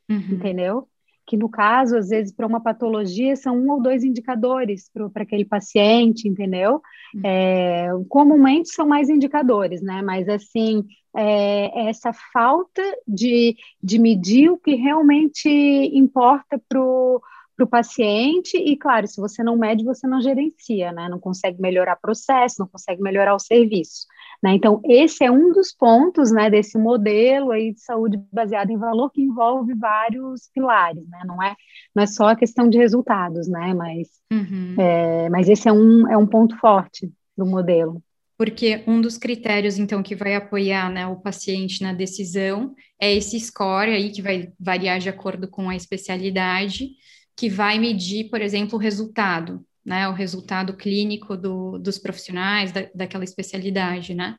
Uhum. 0.09 0.17
Entendeu? 0.17 0.89
Que 1.31 1.37
no 1.37 1.49
caso, 1.49 1.97
às 1.97 2.09
vezes, 2.09 2.33
para 2.33 2.45
uma 2.45 2.61
patologia, 2.61 3.37
são 3.37 3.57
um 3.57 3.71
ou 3.71 3.81
dois 3.81 4.03
indicadores 4.03 4.91
para 4.93 5.23
aquele 5.23 5.45
paciente, 5.45 6.27
entendeu? 6.29 6.83
Uhum. 7.15 7.21
É, 7.23 7.87
comumente 8.09 8.71
são 8.71 8.85
mais 8.85 9.09
indicadores, 9.09 9.81
né? 9.81 10.03
Mas, 10.03 10.29
assim, 10.29 10.85
é, 11.17 11.89
essa 11.89 12.13
falta 12.33 12.83
de, 13.07 13.55
de 13.81 13.97
medir 14.01 14.51
o 14.51 14.59
que 14.59 14.75
realmente 14.75 15.49
importa 15.49 16.61
para 16.69 16.83
o 16.83 17.23
para 17.57 17.67
o 17.67 17.69
paciente, 17.69 18.57
e 18.57 18.75
claro, 18.75 19.07
se 19.07 19.21
você 19.21 19.43
não 19.43 19.55
mede, 19.55 19.85
você 19.85 20.07
não 20.07 20.23
gerencia, 20.23 20.93
né? 20.93 21.11
Não 21.11 21.21
consegue 21.21 21.61
melhorar 21.61 21.95
processo, 21.97 22.57
não 22.59 22.67
consegue 22.67 23.03
melhorar 23.03 23.35
o 23.35 23.39
serviço. 23.39 24.07
Né? 24.43 24.55
Então, 24.55 24.81
esse 24.85 25.23
é 25.23 25.31
um 25.31 25.53
dos 25.53 25.73
pontos 25.73 26.31
né, 26.33 26.49
desse 26.49 26.79
modelo 26.79 27.51
aí 27.51 27.75
de 27.75 27.81
saúde 27.81 28.19
baseado 28.33 28.71
em 28.71 28.79
valor 28.79 29.11
que 29.11 29.21
envolve 29.21 29.75
vários 29.75 30.49
pilares, 30.55 31.07
né? 31.09 31.21
Não 31.27 31.43
é, 31.43 31.55
não 31.95 32.03
é 32.03 32.07
só 32.07 32.29
a 32.29 32.37
questão 32.37 32.69
de 32.69 32.79
resultados, 32.79 33.49
né? 33.49 33.75
Mas, 33.75 34.09
uhum. 34.33 34.75
é, 34.79 35.29
mas 35.29 35.49
esse 35.49 35.69
é 35.69 35.73
um, 35.73 36.09
é 36.11 36.17
um 36.17 36.27
ponto 36.27 36.57
forte 36.57 37.13
do 37.37 37.45
modelo. 37.45 38.03
Porque 38.39 38.83
um 38.87 39.03
dos 39.03 39.19
critérios, 39.19 39.79
então, 39.79 40.03
que 40.03 40.17
vai 40.17 40.35
apoiar 40.35 40.91
né, 40.91 41.07
o 41.07 41.17
paciente 41.17 41.83
na 41.83 41.93
decisão 41.93 42.75
é 42.99 43.15
esse 43.15 43.39
score 43.39 43.91
aí, 43.91 44.11
que 44.11 44.23
vai 44.23 44.51
variar 44.59 44.99
de 44.99 45.11
acordo 45.11 45.47
com 45.47 45.69
a 45.69 45.77
especialidade, 45.77 46.89
que 47.37 47.51
vai 47.51 47.79
medir, 47.79 48.31
por 48.31 48.41
exemplo, 48.41 48.79
o 48.79 48.81
resultado 48.81 49.63
né, 49.85 50.09
o 50.09 50.13
resultado 50.13 50.77
clínico 50.77 51.37
do, 51.37 51.79
dos 51.79 51.99
profissionais 51.99 52.73
da, 52.73 52.89
daquela 52.95 53.25
especialidade, 53.25 54.15
né? 54.15 54.37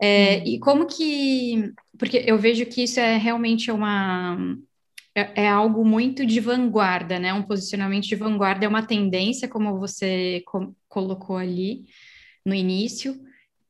É, 0.00 0.38
hum. 0.38 0.42
E 0.46 0.58
como 0.58 0.86
que, 0.86 1.72
porque 1.98 2.24
eu 2.26 2.38
vejo 2.38 2.66
que 2.66 2.82
isso 2.82 2.98
é 3.00 3.16
realmente 3.16 3.70
uma 3.70 4.36
é, 5.14 5.44
é, 5.44 5.48
algo 5.48 5.84
muito 5.84 6.24
de 6.24 6.40
vanguarda, 6.40 7.18
né? 7.18 7.32
Um 7.34 7.42
posicionamento 7.42 8.04
de 8.04 8.16
vanguarda 8.16 8.64
é 8.64 8.68
uma 8.68 8.86
tendência, 8.86 9.48
como 9.48 9.78
você 9.78 10.42
co 10.46 10.74
colocou 10.88 11.36
ali 11.36 11.84
no 12.44 12.54
início. 12.54 13.20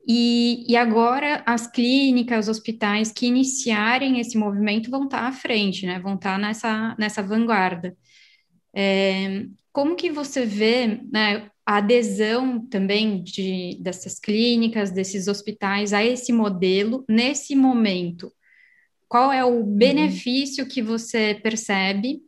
E, 0.06 0.64
e, 0.68 0.76
agora 0.76 1.42
as 1.46 1.66
clínicas, 1.66 2.48
os 2.48 2.56
hospitais 2.56 3.12
que 3.12 3.26
iniciarem 3.26 4.18
esse 4.20 4.36
movimento 4.36 4.90
vão 4.90 5.04
estar 5.04 5.26
à 5.26 5.32
frente, 5.32 5.86
né? 5.86 6.00
Vão 6.00 6.14
estar 6.14 6.38
nessa, 6.38 6.96
nessa 6.98 7.22
vanguarda. 7.22 7.96
É, 8.74 9.46
como 9.72 9.96
que 9.96 10.10
você 10.10 10.44
vê 10.44 11.00
né, 11.10 11.50
a 11.64 11.78
adesão 11.78 12.64
também 12.66 13.22
de, 13.22 13.78
dessas 13.80 14.20
clínicas, 14.20 14.90
desses 14.90 15.28
hospitais 15.28 15.92
a 15.92 16.04
esse 16.04 16.32
modelo 16.32 17.04
nesse 17.08 17.56
momento? 17.56 18.30
Qual 19.08 19.32
é 19.32 19.44
o 19.44 19.60
uhum. 19.60 19.76
benefício 19.76 20.68
que 20.68 20.82
você 20.82 21.38
percebe 21.42 22.20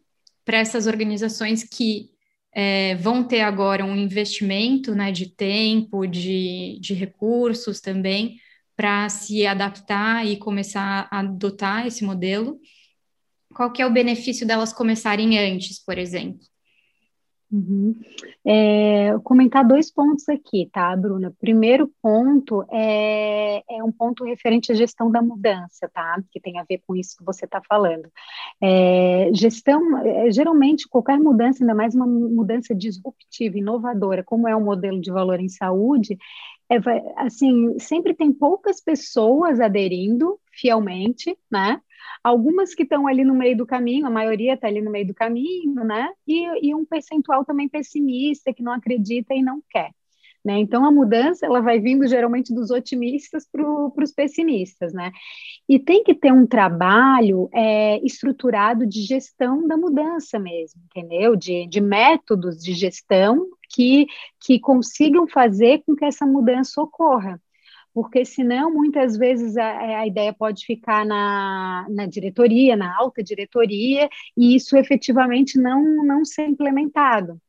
para 0.45 0.59
essas 0.59 0.87
organizações 0.87 1.65
que 1.65 2.11
é, 2.55 2.95
vão 2.97 3.25
ter 3.25 3.41
agora 3.41 3.85
um 3.85 3.97
investimento 3.97 4.95
né, 4.95 5.13
de 5.13 5.35
tempo, 5.35 6.07
de, 6.07 6.79
de 6.81 6.95
recursos 6.95 7.81
também, 7.81 8.39
para 8.77 9.09
se 9.09 9.47
adaptar 9.47 10.27
e 10.27 10.37
começar 10.37 11.09
a 11.11 11.21
adotar 11.21 11.87
esse 11.87 12.05
modelo? 12.05 12.59
Qual 13.55 13.71
que 13.71 13.83
é 13.83 13.87
o 13.87 13.93
benefício 13.93 14.47
delas 14.47 14.73
começarem 14.73 15.39
antes, 15.39 15.79
por 15.79 15.99
exemplo? 15.99 16.54
Uhum. 17.53 17.95
É, 18.45 19.17
comentar 19.23 19.67
dois 19.67 19.91
pontos 19.93 20.29
aqui, 20.29 20.69
tá, 20.73 20.97
Bruna? 20.97 21.33
Primeiro 21.39 21.91
ponto 22.03 22.65
é, 22.71 23.63
é 23.71 23.83
um 23.85 23.93
ponto 23.93 24.25
referente 24.25 24.73
à 24.73 24.75
gestão 24.75 25.11
da 25.11 25.23
mudança, 25.23 25.89
tá? 25.93 26.21
Que 26.31 26.41
tem 26.41 26.59
a 26.59 26.65
ver 26.65 26.83
com 26.87 26.97
isso 26.97 27.17
que 27.17 27.25
você 27.25 27.45
está 27.45 27.61
falando. 27.69 28.11
É, 28.61 29.31
gestão, 29.33 29.99
é, 29.99 30.31
geralmente, 30.33 30.89
qualquer 30.89 31.19
mudança, 31.19 31.63
ainda 31.63 31.75
mais 31.75 31.95
uma 31.95 32.07
mudança 32.07 32.75
disruptiva, 32.75 33.59
inovadora, 33.59 34.25
como 34.25 34.49
é 34.49 34.57
o 34.57 34.61
modelo 34.61 35.01
de 35.01 35.13
valor 35.13 35.39
em 35.39 35.49
saúde, 35.49 36.19
é, 36.71 36.77
assim, 37.17 37.79
sempre 37.79 38.15
tem 38.15 38.33
poucas 38.33 38.81
pessoas 38.81 39.61
aderindo 39.61 40.39
fielmente, 40.53 41.37
né? 41.51 41.81
Algumas 42.23 42.75
que 42.75 42.85
estão 42.85 43.07
ali 43.07 43.25
no 43.25 43.35
meio 43.35 43.57
do 43.57 43.67
caminho, 43.67 44.07
a 44.07 44.11
maioria 44.11 44.55
está 44.55 44.67
ali 44.67 44.81
no 44.81 44.91
meio 44.91 45.07
do 45.07 45.15
caminho, 45.15 45.85
né? 45.85 46.09
E, 46.27 46.69
e 46.69 46.75
um 46.75 46.85
percentual 46.85 47.45
também 47.45 47.69
pessimista, 47.69 48.53
que 48.53 48.63
não 48.63 48.73
acredita 48.73 49.35
e 49.35 49.43
não 49.43 49.63
quer. 49.69 49.91
Né? 50.45 50.59
Então, 50.59 50.85
a 50.85 50.93
mudança 50.93 51.47
ela 51.47 51.63
vai 51.63 51.81
vindo 51.81 52.07
geralmente 52.07 52.53
dos 52.55 52.71
otimistas 52.71 53.49
para 53.51 53.65
os 53.67 54.13
pessimistas. 54.13 54.93
Né? 54.93 55.11
E 55.67 55.79
tem 55.79 56.05
que 56.05 56.15
ter 56.15 56.33
um 56.33 56.47
trabalho 56.47 57.49
é, 57.53 57.99
estruturado 58.05 58.87
de 58.87 59.03
gestão 59.03 59.67
da 59.67 59.77
mudança 59.77 60.39
mesmo, 60.39 60.83
entendeu? 60.85 61.35
De, 61.35 61.67
de 61.67 61.81
métodos 61.81 62.59
de 62.63 62.75
gestão 62.75 63.49
que, 63.75 64.07
que 64.41 64.61
consigam 64.61 65.27
fazer 65.27 65.83
com 65.87 65.97
que 65.97 66.05
essa 66.05 66.27
mudança 66.27 66.81
ocorra 66.81 67.41
porque 67.95 68.25
senão 68.25 68.75
muitas 68.75 69.17
vezes 69.17 69.57
a, 69.57 70.01
a, 70.01 70.07
ideia 70.07 70.33
pode 70.33 70.67
ficar 70.67 71.07
na, 71.07 71.87
na 71.89 72.07
diretoria, 72.07 72.75
na 72.75 72.93
alta 72.99 73.23
diretoria, 73.23 74.09
e 74.37 74.57
isso 74.57 74.77
efetivamente 74.77 75.57
não, 75.57 76.05
não 76.05 76.25
ser 76.25 76.47
implementado. 76.47 77.41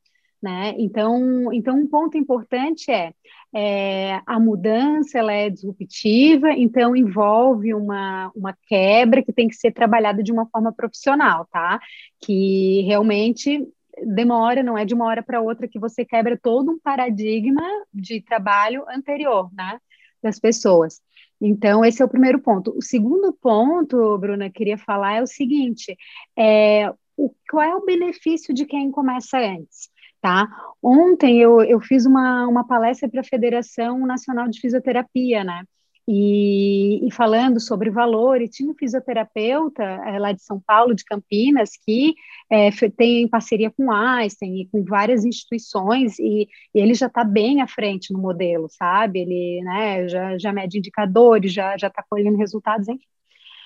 Né? 0.42 0.76
Então, 0.78 1.52
então, 1.52 1.76
um 1.76 1.88
ponto 1.88 2.16
importante 2.16 2.92
é, 2.92 3.12
é, 3.52 4.22
a 4.28 4.40
mudança 4.40 5.18
ela 5.18 5.34
é 5.34 5.50
disruptiva, 5.50 6.52
então 6.52 6.96
envolve 6.96 7.74
uma, 7.74 8.32
uma 8.36 8.56
quebra 8.68 9.24
que 9.24 9.34
tem 9.34 9.48
que 9.48 9.56
ser 9.56 9.72
trabalhada 9.72 10.22
de 10.22 10.32
uma 10.32 10.46
forma 10.46 10.72
profissional, 10.72 11.48
tá? 11.52 11.80
Que 12.20 12.82
realmente 12.82 13.68
demora, 14.04 14.64
não 14.64 14.78
é 14.78 14.86
de 14.86 14.94
uma 14.94 15.06
hora 15.06 15.24
para 15.24 15.42
outra 15.42 15.68
que 15.68 15.80
você 15.80 16.04
quebra 16.04 16.38
todo 16.42 16.72
um 16.72 16.80
paradigma 16.80 17.64
de 17.94 18.22
trabalho 18.22 18.86
anterior, 18.90 19.50
né? 19.54 19.80
Das 20.22 20.40
pessoas. 20.40 21.02
Então, 21.40 21.84
esse 21.84 22.02
é 22.02 22.06
o 22.06 22.10
primeiro 22.10 22.40
ponto. 22.40 22.76
O 22.78 22.82
segundo 22.82 23.34
ponto, 23.34 24.18
Bruna, 24.18 24.50
queria 24.50 24.78
falar 24.78 25.18
é 25.18 25.22
o 25.22 25.28
seguinte: 25.28 25.96
é, 26.38 26.92
o, 27.18 27.34
qual 27.50 27.64
é 27.64 27.76
o 27.76 27.86
benefício 27.86 28.54
de 28.54 28.66
quem 28.66 28.92
começa 28.92 29.38
antes? 29.38 29.90
Tá? 30.22 30.48
Ontem 30.82 31.40
eu, 31.40 31.62
eu 31.62 31.80
fiz 31.80 32.06
uma, 32.06 32.48
uma 32.48 32.66
palestra 32.66 33.08
para 33.08 33.22
a 33.22 33.24
Federação 33.24 34.00
Nacional 34.08 34.48
de 34.48 34.60
Fisioterapia, 34.60 35.44
né? 35.44 35.64
E, 36.08 37.08
e, 37.08 37.12
falando 37.12 37.60
sobre 37.60 37.90
valor, 37.90 38.40
e 38.40 38.48
tinha 38.48 38.70
um 38.70 38.76
fisioterapeuta 38.76 39.82
é, 39.82 40.20
lá 40.20 40.32
de 40.32 40.44
São 40.44 40.60
Paulo, 40.60 40.94
de 40.94 41.04
Campinas, 41.04 41.72
que 41.84 42.14
é, 42.48 42.70
tem 42.96 43.28
parceria 43.28 43.72
com 43.72 43.92
Einstein 43.92 44.62
e 44.62 44.68
com 44.68 44.84
várias 44.84 45.26
instituições, 45.26 46.20
e, 46.20 46.48
e 46.76 46.80
ele 46.80 46.94
já 46.94 47.08
está 47.08 47.24
bem 47.24 47.62
à 47.62 47.68
frente 47.68 48.14
no 48.14 48.20
modelo, 48.20 48.68
sabe? 48.70 49.22
Ele 49.22 49.64
né, 49.64 50.08
já, 50.08 50.38
já 50.38 50.54
mede 50.54 50.78
indicadores, 50.78 51.52
já 51.52 51.76
está 51.76 52.04
colhendo 52.08 52.38
resultados, 52.38 52.88
enfim. 52.88 53.08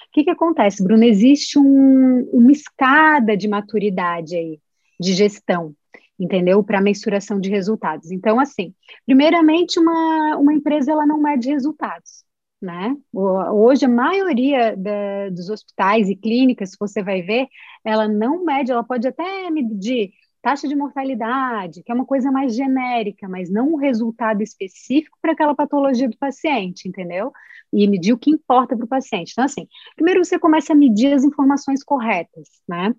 O 0.08 0.12
que, 0.14 0.24
que 0.24 0.32
acontece, 0.32 0.82
Bruno? 0.82 1.04
Existe 1.04 1.60
um, 1.60 2.22
uma 2.32 2.52
escada 2.54 3.36
de 3.36 3.50
maturidade 3.50 4.36
aí, 4.36 4.60
de 5.00 5.14
gestão, 5.14 5.76
entendeu? 6.18 6.64
Para 6.64 6.82
mensuração 6.82 7.40
de 7.40 7.50
resultados. 7.50 8.12
Então, 8.12 8.40
assim, 8.40 8.74
primeiramente, 9.06 9.78
uma, 9.78 10.38
uma 10.38 10.54
empresa 10.54 10.94
ela 10.94 11.06
não 11.06 11.22
mede 11.22 11.50
resultados 11.50 12.29
né? 12.62 12.96
Hoje 13.14 13.86
a 13.86 13.90
maioria 13.90 14.76
da, 14.76 15.30
dos 15.30 15.50
hospitais 15.50 16.10
e 16.10 16.16
clínicas, 16.16 16.76
você 16.80 17.02
vai 17.02 17.22
ver, 17.22 17.48
ela 17.84 18.08
não 18.08 18.44
mede, 18.44 18.72
ela 18.72 18.84
pode 18.84 19.08
até 19.08 19.50
medir 19.50 20.12
taxa 20.42 20.68
de 20.68 20.76
mortalidade, 20.76 21.84
que 21.84 21.92
é 21.92 21.96
uma 21.96 22.06
coisa 22.06 22.32
mais 22.32 22.56
genérica, 22.56 23.28
mas 23.28 23.50
não 23.50 23.74
um 23.74 23.76
resultado 23.76 24.42
específico 24.42 25.18
para 25.22 25.34
aquela 25.34 25.56
patologia 25.56 26.10
do 26.10 26.18
paciente, 26.18 26.88
entendeu? 26.88 27.32
E 27.74 27.88
medir 27.88 28.14
o 28.14 28.18
que 28.18 28.32
importa 28.32 28.76
para 28.76 28.86
o 28.86 28.88
paciente. 28.88 29.32
Então, 29.32 29.44
assim, 29.44 29.68
primeiro 29.96 30.24
você 30.24 30.40
começa 30.40 30.74
a 30.74 30.76
medir 30.76 31.14
as 31.14 31.24
informações 31.24 31.84
corretas, 31.84 32.48
né? 32.68 32.94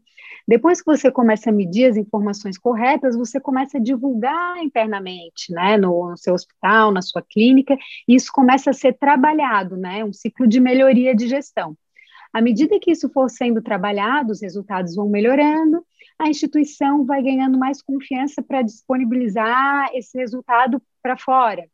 Depois 0.51 0.83
que 0.83 0.87
você 0.87 1.13
começa 1.13 1.49
a 1.49 1.53
medir 1.53 1.85
as 1.85 1.97
informações 1.97 2.59
corretas, 2.59 3.17
você 3.17 3.39
começa 3.39 3.79
a 3.79 3.81
divulgar 3.81 4.59
internamente, 4.59 5.53
né, 5.53 5.77
no, 5.77 6.11
no 6.11 6.17
seu 6.17 6.35
hospital, 6.35 6.91
na 6.91 7.01
sua 7.01 7.23
clínica, 7.23 7.79
e 8.09 8.17
isso 8.17 8.33
começa 8.33 8.71
a 8.71 8.73
ser 8.73 8.95
trabalhado, 8.95 9.77
né, 9.77 10.05
um 10.05 10.13
ciclo 10.13 10.49
de 10.49 10.59
melhoria 10.59 11.15
de 11.15 11.29
gestão. 11.29 11.77
À 12.33 12.41
medida 12.43 12.81
que 12.81 12.91
isso 12.91 13.09
for 13.11 13.31
sendo 13.31 13.63
trabalhado, 13.63 14.33
os 14.33 14.43
resultados 14.43 14.97
vão 14.97 15.09
melhorando, 15.09 15.87
a 16.19 16.29
instituição 16.29 17.05
vai 17.05 17.23
ganhando 17.23 17.57
mais 17.57 17.81
confiança 17.81 18.43
para 18.43 18.61
disponibilizar 18.61 19.89
esse 19.95 20.19
resultado 20.19 20.83
para 21.01 21.17
fora, 21.17 21.65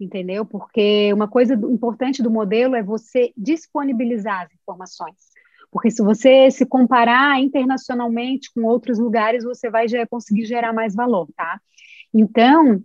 entendeu? 0.00 0.46
Porque 0.46 1.12
uma 1.12 1.28
coisa 1.28 1.52
importante 1.52 2.22
do 2.22 2.30
modelo 2.30 2.74
é 2.74 2.82
você 2.82 3.34
disponibilizar 3.36 4.46
as 4.46 4.54
informações. 4.54 5.33
Porque 5.74 5.90
se 5.90 6.04
você 6.04 6.52
se 6.52 6.64
comparar 6.64 7.40
internacionalmente 7.40 8.48
com 8.54 8.62
outros 8.62 8.96
lugares, 8.96 9.42
você 9.42 9.68
vai 9.68 9.88
conseguir 10.08 10.46
gerar 10.46 10.72
mais 10.72 10.94
valor, 10.94 11.26
tá? 11.36 11.60
Então, 12.14 12.80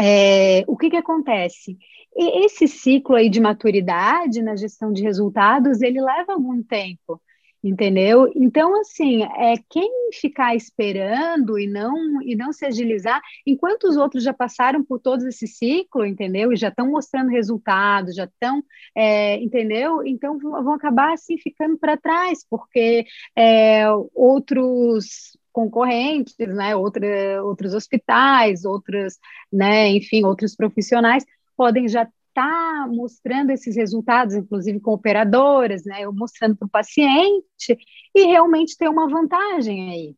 é, 0.00 0.62
o 0.68 0.76
que, 0.76 0.90
que 0.90 0.96
acontece? 0.96 1.76
esse 2.16 2.68
ciclo 2.68 3.16
aí 3.16 3.28
de 3.28 3.40
maturidade 3.40 4.42
na 4.42 4.54
gestão 4.54 4.92
de 4.92 5.02
resultados, 5.02 5.80
ele 5.80 6.00
leva 6.00 6.32
algum 6.32 6.62
tempo 6.62 7.20
entendeu? 7.62 8.30
Então, 8.34 8.78
assim, 8.80 9.22
é 9.22 9.54
quem 9.68 10.10
ficar 10.12 10.54
esperando 10.54 11.58
e 11.58 11.66
não 11.66 12.22
e 12.22 12.34
não 12.34 12.52
se 12.52 12.64
agilizar, 12.64 13.20
enquanto 13.46 13.84
os 13.84 13.96
outros 13.96 14.24
já 14.24 14.32
passaram 14.32 14.82
por 14.84 14.98
todo 14.98 15.26
esse 15.28 15.46
ciclo, 15.46 16.04
entendeu? 16.04 16.52
E 16.52 16.56
já 16.56 16.68
estão 16.68 16.90
mostrando 16.90 17.30
resultados, 17.30 18.14
já 18.14 18.24
estão, 18.24 18.62
é, 18.94 19.36
entendeu? 19.42 20.04
Então 20.04 20.38
vão 20.38 20.72
acabar 20.72 21.12
assim 21.12 21.36
ficando 21.38 21.78
para 21.78 21.96
trás, 21.96 22.44
porque 22.48 23.04
é, 23.36 23.84
outros 24.14 25.36
concorrentes, 25.52 26.34
né, 26.38 26.76
outra, 26.76 27.42
outros 27.44 27.74
hospitais, 27.74 28.64
outros, 28.64 29.18
né, 29.52 29.88
enfim, 29.88 30.24
outros 30.24 30.54
profissionais 30.54 31.24
podem 31.56 31.88
já 31.88 32.08
estar 32.30 32.86
tá 32.86 32.86
mostrando 32.88 33.50
esses 33.50 33.76
resultados, 33.76 34.34
inclusive 34.34 34.80
com 34.80 34.92
operadoras, 34.92 35.84
né, 35.84 36.06
mostrando 36.06 36.56
para 36.56 36.66
o 36.66 36.70
paciente 36.70 37.78
e 38.14 38.24
realmente 38.24 38.76
ter 38.76 38.88
uma 38.88 39.08
vantagem 39.08 39.90
aí, 39.90 40.16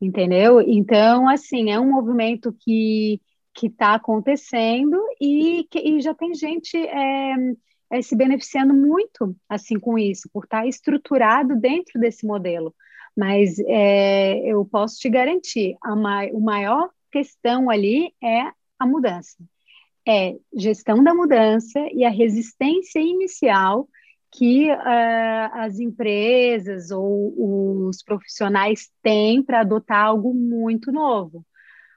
entendeu? 0.00 0.60
Então, 0.60 1.28
assim, 1.28 1.70
é 1.70 1.78
um 1.78 1.90
movimento 1.90 2.54
que 2.60 3.20
que 3.54 3.66
está 3.66 3.94
acontecendo 3.94 4.96
e 5.20 5.66
que 5.68 5.80
e 5.80 6.00
já 6.00 6.14
tem 6.14 6.32
gente 6.32 6.76
é, 6.76 7.34
é, 7.90 8.02
se 8.02 8.14
beneficiando 8.14 8.72
muito 8.72 9.34
assim 9.48 9.78
com 9.80 9.98
isso, 9.98 10.28
por 10.32 10.44
estar 10.44 10.60
tá 10.60 10.66
estruturado 10.66 11.56
dentro 11.56 11.98
desse 12.00 12.24
modelo. 12.26 12.74
Mas 13.16 13.58
é, 13.66 14.38
eu 14.48 14.64
posso 14.64 14.98
te 15.00 15.08
garantir, 15.10 15.76
a 15.82 15.96
ma 15.96 16.26
o 16.26 16.40
maior 16.40 16.88
questão 17.10 17.68
ali 17.68 18.14
é 18.22 18.42
a 18.78 18.86
mudança. 18.86 19.36
É 20.08 20.36
gestão 20.54 21.02
da 21.04 21.14
mudança 21.14 21.78
e 21.92 22.04
a 22.04 22.10
resistência 22.10 22.98
inicial 22.98 23.88
que 24.32 24.70
uh, 24.70 25.50
as 25.54 25.78
empresas 25.78 26.90
ou 26.90 27.88
os 27.88 28.02
profissionais 28.02 28.90
têm 29.02 29.42
para 29.42 29.60
adotar 29.60 30.06
algo 30.06 30.32
muito 30.32 30.90
novo. 30.90 31.44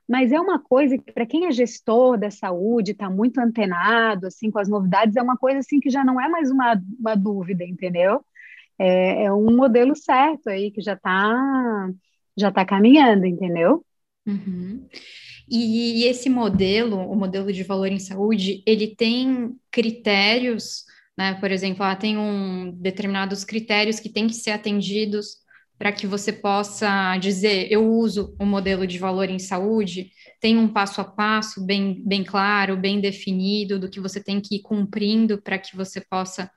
Mas 0.08 0.32
é 0.32 0.40
uma 0.40 0.60
coisa 0.60 0.98
que, 0.98 1.12
para 1.12 1.26
quem 1.26 1.46
é 1.46 1.52
gestor 1.52 2.18
da 2.18 2.30
saúde, 2.30 2.92
está 2.92 3.10
muito 3.10 3.40
antenado 3.40 4.28
assim 4.28 4.52
com 4.52 4.60
as 4.60 4.68
novidades, 4.68 5.16
é 5.16 5.22
uma 5.22 5.38
coisa 5.38 5.60
assim 5.60 5.80
que 5.80 5.90
já 5.90 6.04
não 6.04 6.20
é 6.20 6.28
mais 6.28 6.52
uma, 6.52 6.82
uma 7.00 7.16
dúvida, 7.16 7.64
entendeu? 7.64 8.22
é, 8.82 9.26
é 9.26 9.34
um 9.34 9.56
modelo 9.56 9.96
certo 9.96 10.50
aí 10.50 10.72
que 10.72 10.82
já 10.82 10.94
está 10.94 11.92
já 12.36 12.52
tá 12.52 12.66
caminhando, 12.66 13.28
entendeu? 13.28 13.86
Uhum. 14.26 14.88
E 15.50 16.04
esse 16.06 16.30
modelo, 16.30 16.98
o 16.98 17.16
modelo 17.16 17.52
de 17.52 17.64
valor 17.64 17.92
em 17.92 18.00
saúde, 18.00 18.64
ele 18.66 18.96
tem 18.96 19.56
critérios, 19.70 20.86
né? 21.18 21.34
Por 21.36 21.52
exemplo, 21.52 21.84
ah, 21.84 21.96
tem 21.96 22.18
um 22.18 22.72
determinados 22.72 23.44
critérios 23.44 24.00
que 24.00 24.10
têm 24.10 24.28
que 24.28 24.36
ser 24.36 24.52
atendidos 24.52 25.42
para 25.78 25.92
que 25.92 26.06
você 26.06 26.32
possa 26.32 27.18
dizer, 27.18 27.68
eu 27.72 27.92
uso 27.92 28.36
o 28.40 28.46
modelo 28.46 28.86
de 28.86 29.00
valor 29.00 29.30
em 29.30 29.40
saúde, 29.40 30.12
tem 30.40 30.56
um 30.56 30.68
passo 30.68 31.02
a 31.02 31.04
passo 31.04 31.66
bem, 31.66 32.04
bem 32.06 32.24
claro, 32.24 32.78
bem 32.78 33.02
definido 33.02 33.80
do 33.80 33.90
que 33.90 34.00
você 34.00 34.24
tem 34.24 34.40
que 34.40 34.58
ir 34.58 34.62
cumprindo 34.62 35.42
para 35.42 35.58
que 35.58 35.76
você 35.76 36.00
possa 36.00 36.52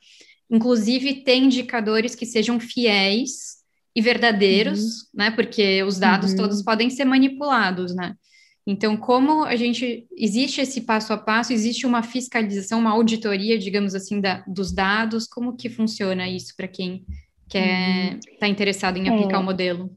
inclusive 0.50 1.24
ter 1.24 1.36
indicadores 1.36 2.14
que 2.14 2.26
sejam 2.26 2.60
fiéis 2.60 3.64
e 3.96 4.02
verdadeiros, 4.02 4.80
uhum. 4.80 5.08
né? 5.14 5.30
Porque 5.30 5.82
os 5.82 5.98
dados 5.98 6.32
uhum. 6.32 6.36
todos 6.36 6.62
podem 6.62 6.90
ser 6.90 7.04
manipulados, 7.04 7.94
né? 7.94 8.14
Então, 8.66 8.96
como 8.96 9.44
a 9.44 9.56
gente 9.56 10.06
existe 10.16 10.60
esse 10.60 10.80
passo 10.80 11.12
a 11.12 11.18
passo, 11.18 11.52
existe 11.52 11.86
uma 11.86 12.02
fiscalização, 12.02 12.80
uma 12.80 12.92
auditoria, 12.92 13.58
digamos 13.58 13.94
assim, 13.94 14.20
da, 14.20 14.42
dos 14.46 14.72
dados, 14.72 15.26
como 15.26 15.56
que 15.56 15.68
funciona 15.68 16.28
isso 16.28 16.56
para 16.56 16.66
quem 16.66 17.04
quer 17.48 18.18
está 18.32 18.46
uhum. 18.46 18.52
interessado 18.52 18.96
em 18.96 19.08
aplicar 19.08 19.36
é. 19.36 19.40
o 19.40 19.42
modelo? 19.42 19.90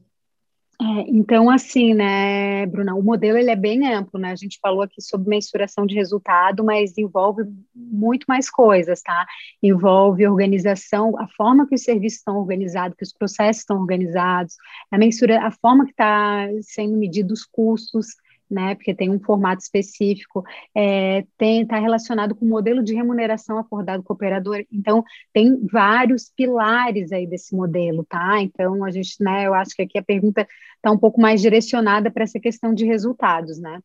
É, 0.80 0.84
então, 1.08 1.50
assim, 1.50 1.92
né, 1.92 2.64
Bruna, 2.66 2.94
o 2.94 3.02
modelo 3.02 3.36
ele 3.36 3.50
é 3.50 3.56
bem 3.56 3.92
amplo, 3.92 4.20
né? 4.20 4.30
A 4.30 4.36
gente 4.36 4.60
falou 4.62 4.82
aqui 4.82 5.02
sobre 5.02 5.28
mensuração 5.28 5.84
de 5.84 5.94
resultado, 5.94 6.62
mas 6.62 6.96
envolve 6.96 7.42
muito 7.74 8.26
mais 8.28 8.48
coisas, 8.48 9.02
tá? 9.02 9.26
Envolve 9.60 10.28
organização, 10.28 11.18
a 11.18 11.26
forma 11.36 11.66
que 11.66 11.74
os 11.74 11.82
serviços 11.82 12.20
estão 12.20 12.38
organizados, 12.38 12.96
que 12.96 13.02
os 13.02 13.12
processos 13.12 13.62
estão 13.62 13.80
organizados, 13.80 14.54
a 14.92 14.96
mensura, 14.96 15.44
a 15.44 15.50
forma 15.50 15.84
que 15.84 15.90
está 15.90 16.46
sendo 16.62 16.96
medidos 16.96 17.40
os 17.40 17.44
custos, 17.44 18.14
né, 18.50 18.74
porque 18.74 18.94
tem 18.94 19.10
um 19.10 19.20
formato 19.20 19.62
específico, 19.62 20.44
é, 20.74 21.24
está 21.40 21.78
relacionado 21.78 22.34
com 22.34 22.44
o 22.44 22.48
modelo 22.48 22.82
de 22.82 22.94
remuneração 22.94 23.58
acordado 23.58 24.02
com 24.02 24.12
o 24.12 24.16
operador, 24.16 24.64
então 24.72 25.04
tem 25.32 25.58
vários 25.66 26.30
pilares 26.34 27.12
aí 27.12 27.26
desse 27.26 27.54
modelo, 27.54 28.04
tá? 28.08 28.40
Então 28.40 28.84
a 28.84 28.90
gente, 28.90 29.22
né, 29.22 29.46
eu 29.46 29.54
acho 29.54 29.74
que 29.74 29.82
aqui 29.82 29.98
a 29.98 30.02
pergunta 30.02 30.46
está 30.76 30.90
um 30.90 30.98
pouco 30.98 31.20
mais 31.20 31.40
direcionada 31.40 32.10
para 32.10 32.24
essa 32.24 32.40
questão 32.40 32.72
de 32.72 32.84
resultados, 32.84 33.58
né? 33.58 33.80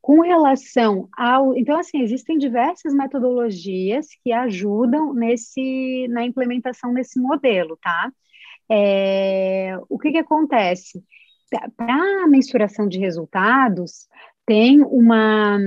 Com 0.00 0.20
relação 0.20 1.08
ao, 1.16 1.56
então 1.56 1.78
assim, 1.78 2.00
existem 2.00 2.38
diversas 2.38 2.94
metodologias 2.94 4.06
que 4.22 4.30
ajudam 4.32 5.12
nesse 5.12 6.06
na 6.08 6.24
implementação 6.24 6.94
desse 6.94 7.18
modelo, 7.20 7.76
tá? 7.82 8.12
É, 8.70 9.76
o 9.88 9.98
que 9.98 10.12
que 10.12 10.18
acontece? 10.18 11.02
Para 11.76 12.24
a 12.24 12.26
mensuração 12.26 12.88
de 12.88 12.98
resultados, 12.98 14.06
tem 14.46 14.80
uma, 14.80 15.58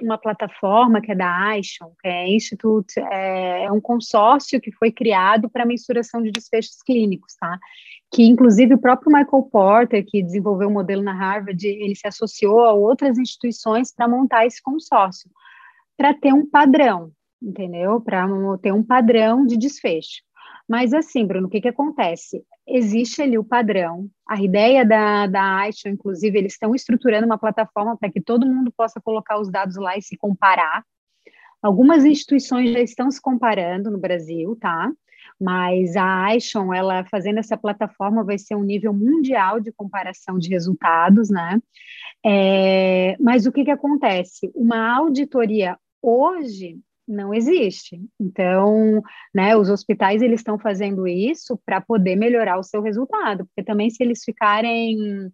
uma 0.00 0.16
plataforma 0.16 1.00
que 1.00 1.10
é 1.10 1.14
da 1.14 1.58
ISHON, 1.58 1.92
que 2.00 2.06
é 2.06 2.28
Institute, 2.28 2.98
é, 2.98 3.64
é 3.64 3.72
um 3.72 3.80
consórcio 3.80 4.60
que 4.60 4.70
foi 4.70 4.92
criado 4.92 5.50
para 5.50 5.66
mensuração 5.66 6.22
de 6.22 6.30
desfechos 6.30 6.80
clínicos, 6.86 7.34
tá? 7.34 7.58
Que 8.12 8.22
inclusive 8.24 8.74
o 8.74 8.80
próprio 8.80 9.12
Michael 9.12 9.42
Porter, 9.50 10.04
que 10.06 10.22
desenvolveu 10.22 10.68
o 10.68 10.72
modelo 10.72 11.02
na 11.02 11.12
Harvard, 11.12 11.66
ele 11.66 11.96
se 11.96 12.06
associou 12.06 12.60
a 12.60 12.72
outras 12.72 13.18
instituições 13.18 13.92
para 13.92 14.06
montar 14.06 14.46
esse 14.46 14.62
consórcio, 14.62 15.28
para 15.96 16.14
ter 16.14 16.32
um 16.32 16.48
padrão, 16.48 17.10
entendeu? 17.42 18.00
Para 18.00 18.24
ter 18.62 18.72
um 18.72 18.84
padrão 18.84 19.44
de 19.44 19.56
desfecho. 19.56 20.22
Mas 20.72 20.94
assim, 20.94 21.26
Bruno, 21.26 21.48
o 21.48 21.50
que, 21.50 21.60
que 21.60 21.68
acontece? 21.68 22.42
Existe 22.66 23.20
ali 23.20 23.36
o 23.36 23.44
padrão, 23.44 24.08
a 24.26 24.40
ideia 24.40 24.86
da, 24.86 25.26
da 25.26 25.56
Aisha, 25.58 25.90
inclusive, 25.90 26.38
eles 26.38 26.54
estão 26.54 26.74
estruturando 26.74 27.26
uma 27.26 27.36
plataforma 27.36 27.94
para 27.94 28.10
que 28.10 28.22
todo 28.22 28.46
mundo 28.46 28.72
possa 28.74 28.98
colocar 28.98 29.38
os 29.38 29.50
dados 29.50 29.76
lá 29.76 29.98
e 29.98 30.02
se 30.02 30.16
comparar. 30.16 30.82
Algumas 31.62 32.06
instituições 32.06 32.72
já 32.72 32.80
estão 32.80 33.10
se 33.10 33.20
comparando 33.20 33.90
no 33.90 33.98
Brasil, 33.98 34.56
tá? 34.58 34.90
Mas 35.38 35.94
a 35.94 36.24
Aishon, 36.24 36.72
ela 36.72 37.04
fazendo 37.04 37.38
essa 37.38 37.58
plataforma, 37.58 38.24
vai 38.24 38.38
ser 38.38 38.54
um 38.54 38.64
nível 38.64 38.94
mundial 38.94 39.60
de 39.60 39.70
comparação 39.72 40.38
de 40.38 40.48
resultados, 40.48 41.28
né? 41.28 41.60
É, 42.24 43.14
mas 43.20 43.44
o 43.44 43.52
que, 43.52 43.62
que 43.62 43.70
acontece? 43.70 44.50
Uma 44.54 44.96
auditoria 44.96 45.76
hoje 46.00 46.80
não 47.12 47.34
existe. 47.34 48.00
Então, 48.20 49.02
né, 49.34 49.56
os 49.56 49.68
hospitais 49.68 50.22
eles 50.22 50.40
estão 50.40 50.58
fazendo 50.58 51.06
isso 51.06 51.58
para 51.64 51.80
poder 51.80 52.16
melhorar 52.16 52.58
o 52.58 52.64
seu 52.64 52.82
resultado, 52.82 53.46
porque 53.46 53.62
também 53.62 53.90
se 53.90 54.02
eles 54.02 54.22
ficarem 54.24 55.30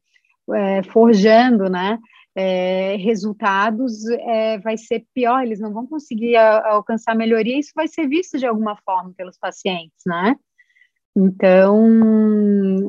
é, 0.55 0.83
forjando, 0.83 1.71
né, 1.71 1.99
é, 2.35 2.97
resultados, 2.97 4.09
é, 4.09 4.59
vai 4.59 4.77
ser 4.77 5.05
pior, 5.13 5.43
eles 5.43 5.61
não 5.61 5.73
vão 5.73 5.87
conseguir 5.87 6.37
a, 6.37 6.69
alcançar 6.71 7.15
melhoria, 7.15 7.57
e 7.57 7.61
isso 7.61 7.73
vai 7.75 7.89
ser 7.89 8.07
visto 8.09 8.39
de 8.39 8.47
alguma 8.47 8.77
forma 8.77 9.13
pelos 9.17 9.37
pacientes, 9.39 10.03
né? 10.07 10.37
Então, 11.17 11.85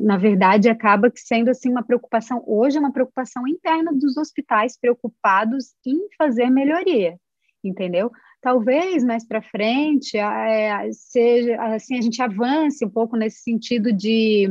na 0.02 0.16
verdade, 0.16 0.68
acaba 0.68 1.10
sendo 1.16 1.50
assim 1.50 1.68
uma 1.68 1.82
preocupação, 1.82 2.44
hoje 2.46 2.76
é 2.76 2.80
uma 2.80 2.92
preocupação 2.92 3.44
interna 3.48 3.92
dos 3.92 4.16
hospitais 4.16 4.78
preocupados 4.78 5.74
em 5.84 5.98
fazer 6.16 6.48
melhoria, 6.48 7.18
entendeu? 7.64 8.12
Talvez 8.40 9.04
mais 9.04 9.26
para 9.26 9.42
frente 9.42 10.16
é, 10.16 10.90
seja 10.92 11.60
assim 11.62 11.98
a 11.98 12.00
gente 12.00 12.22
avance 12.22 12.84
um 12.84 12.90
pouco 12.90 13.16
nesse 13.16 13.42
sentido 13.42 13.92
de, 13.92 14.48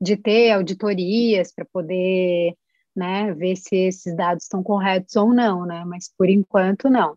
de 0.00 0.16
ter 0.16 0.52
auditorias 0.52 1.52
para 1.54 1.64
poder 1.64 2.54
né, 2.94 3.32
ver 3.34 3.56
se 3.56 3.74
esses 3.74 4.14
dados 4.14 4.44
estão 4.44 4.62
corretos 4.62 5.16
ou 5.16 5.32
não, 5.32 5.64
né? 5.64 5.84
Mas 5.86 6.12
por 6.16 6.28
enquanto 6.28 6.90
não. 6.90 7.16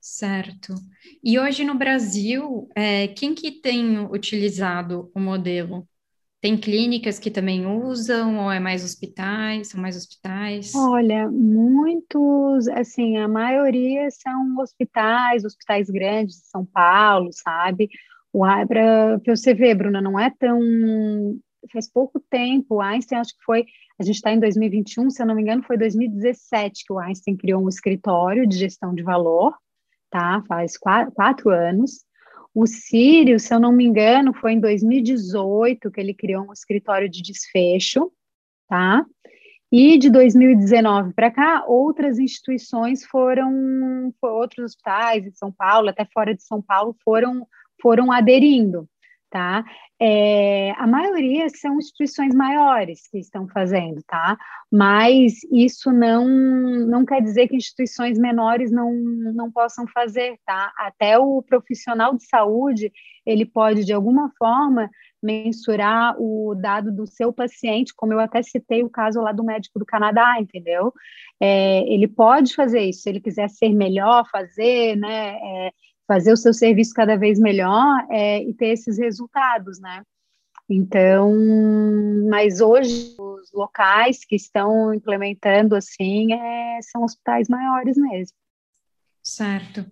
Certo. 0.00 0.74
E 1.22 1.38
hoje 1.38 1.64
no 1.64 1.74
Brasil, 1.74 2.68
é, 2.74 3.08
quem 3.08 3.34
que 3.34 3.50
tem 3.50 3.98
utilizado 4.06 5.10
o 5.14 5.20
modelo? 5.20 5.86
Tem 6.40 6.56
clínicas 6.56 7.18
que 7.18 7.32
também 7.32 7.66
usam, 7.66 8.38
ou 8.44 8.52
é 8.52 8.60
mais 8.60 8.84
hospitais? 8.84 9.70
São 9.70 9.80
mais 9.80 9.96
hospitais? 9.96 10.72
Olha, 10.72 11.28
muitos, 11.28 12.68
assim, 12.68 13.16
a 13.16 13.26
maioria 13.26 14.08
são 14.10 14.56
hospitais, 14.58 15.44
hospitais 15.44 15.90
grandes 15.90 16.36
de 16.36 16.46
São 16.46 16.64
Paulo, 16.64 17.30
sabe? 17.32 17.88
Para 18.32 19.20
você 19.26 19.52
ver, 19.52 19.74
Bruna, 19.74 20.00
não 20.00 20.18
é 20.18 20.30
tão. 20.38 20.60
Faz 21.72 21.90
pouco 21.90 22.20
tempo, 22.30 22.76
o 22.76 22.80
Einstein, 22.80 23.18
acho 23.18 23.36
que 23.36 23.44
foi. 23.44 23.66
A 23.98 24.04
gente 24.04 24.14
está 24.14 24.32
em 24.32 24.38
2021, 24.38 25.10
se 25.10 25.20
eu 25.20 25.26
não 25.26 25.34
me 25.34 25.42
engano, 25.42 25.64
foi 25.64 25.76
2017 25.76 26.84
que 26.86 26.92
o 26.92 27.00
Einstein 27.00 27.36
criou 27.36 27.64
um 27.64 27.68
escritório 27.68 28.46
de 28.46 28.56
gestão 28.56 28.94
de 28.94 29.02
valor, 29.02 29.52
tá? 30.08 30.40
Faz 30.46 30.78
quatro, 30.78 31.12
quatro 31.12 31.50
anos. 31.50 32.04
O 32.54 32.66
Sírio, 32.66 33.38
se 33.38 33.54
eu 33.54 33.60
não 33.60 33.72
me 33.72 33.84
engano, 33.84 34.34
foi 34.34 34.52
em 34.52 34.60
2018 34.60 35.90
que 35.90 36.00
ele 36.00 36.14
criou 36.14 36.48
um 36.48 36.52
escritório 36.52 37.08
de 37.08 37.22
desfecho, 37.22 38.10
tá? 38.68 39.04
E 39.70 39.98
de 39.98 40.10
2019 40.10 41.12
para 41.12 41.30
cá, 41.30 41.64
outras 41.66 42.18
instituições 42.18 43.04
foram, 43.04 44.12
outros 44.22 44.64
hospitais 44.64 45.26
em 45.26 45.32
São 45.32 45.52
Paulo, 45.52 45.90
até 45.90 46.06
fora 46.06 46.34
de 46.34 46.42
São 46.42 46.62
Paulo, 46.62 46.96
foram, 47.04 47.46
foram 47.80 48.10
aderindo, 48.10 48.88
tá? 49.30 49.64
É, 50.00 50.70
a 50.76 50.86
maioria 50.86 51.48
são 51.48 51.78
instituições 51.78 52.34
maiores 52.34 53.08
que 53.08 53.18
estão 53.18 53.48
fazendo, 53.48 54.02
tá? 54.06 54.38
Mas 54.70 55.34
isso 55.50 55.90
não, 55.90 56.26
não 56.86 57.04
quer 57.04 57.20
dizer 57.20 57.48
que 57.48 57.56
instituições 57.56 58.18
menores 58.18 58.70
não, 58.70 58.92
não 58.92 59.50
possam 59.50 59.86
fazer, 59.88 60.38
tá? 60.46 60.72
Até 60.78 61.18
o 61.18 61.42
profissional 61.42 62.14
de 62.16 62.24
saúde, 62.26 62.92
ele 63.26 63.44
pode, 63.44 63.84
de 63.84 63.92
alguma 63.92 64.30
forma, 64.38 64.88
mensurar 65.22 66.14
o 66.18 66.54
dado 66.54 66.92
do 66.92 67.06
seu 67.06 67.32
paciente, 67.32 67.92
como 67.96 68.12
eu 68.12 68.20
até 68.20 68.42
citei 68.42 68.84
o 68.84 68.90
caso 68.90 69.20
lá 69.20 69.32
do 69.32 69.44
médico 69.44 69.78
do 69.78 69.86
Canadá, 69.86 70.36
entendeu? 70.40 70.92
É, 71.40 71.80
ele 71.92 72.06
pode 72.06 72.54
fazer 72.54 72.80
isso, 72.82 73.02
se 73.02 73.08
ele 73.08 73.20
quiser 73.20 73.48
ser 73.50 73.70
melhor, 73.70 74.24
fazer, 74.30 74.96
né? 74.96 75.36
É, 75.36 75.72
fazer 76.08 76.32
o 76.32 76.36
seu 76.36 76.54
serviço 76.54 76.94
cada 76.94 77.16
vez 77.16 77.38
melhor 77.38 78.06
é, 78.10 78.42
e 78.42 78.54
ter 78.54 78.68
esses 78.68 78.98
resultados, 78.98 79.78
né? 79.78 80.02
Então, 80.68 81.34
mas 82.28 82.60
hoje 82.60 83.14
os 83.18 83.52
locais 83.52 84.24
que 84.24 84.34
estão 84.34 84.92
implementando 84.92 85.76
assim 85.76 86.32
é, 86.32 86.80
são 86.82 87.04
hospitais 87.04 87.48
maiores 87.48 87.96
mesmo. 87.96 88.36
Certo. 89.22 89.86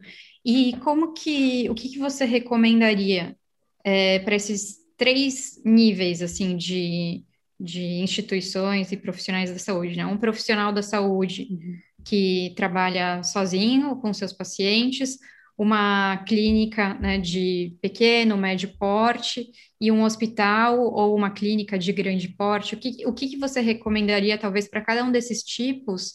E 0.45 0.77
como 0.79 1.13
que 1.13 1.69
o 1.69 1.75
que, 1.75 1.91
que 1.91 1.99
você 1.99 2.25
recomendaria 2.25 3.37
é, 3.85 4.19
para 4.21 4.35
esses 4.35 4.77
três 4.97 5.63
níveis 5.65 6.23
assim 6.23 6.57
de, 6.57 7.25
de 7.59 7.83
instituições 8.03 8.93
e 8.93 8.97
profissionais 8.97 9.51
da 9.51 9.59
saúde, 9.59 9.97
né? 9.97 10.07
Um 10.07 10.19
profissional 10.19 10.73
da 10.73 10.83
saúde 10.83 11.49
uhum. 11.51 11.79
que 12.05 12.53
trabalha 12.57 13.23
sozinho 13.23 13.97
com 13.97 14.13
seus 14.13 14.33
pacientes, 14.33 15.19
uma 15.57 16.19
clínica 16.27 16.95
né, 16.95 17.19
de 17.19 17.77
pequeno, 17.81 18.37
médio 18.37 18.77
porte 18.79 19.51
e 19.81 19.91
um 19.91 20.03
hospital 20.03 20.79
ou 20.79 21.15
uma 21.17 21.31
clínica 21.31 21.79
de 21.79 21.93
grande 21.93 22.29
porte? 22.29 22.75
O 22.75 22.79
que, 22.79 23.07
o 23.07 23.13
que 23.13 23.39
você 23.39 23.61
recomendaria, 23.61 24.39
talvez, 24.39 24.69
para 24.69 24.83
cada 24.83 25.05
um 25.05 25.11
desses 25.11 25.43
tipos? 25.43 26.15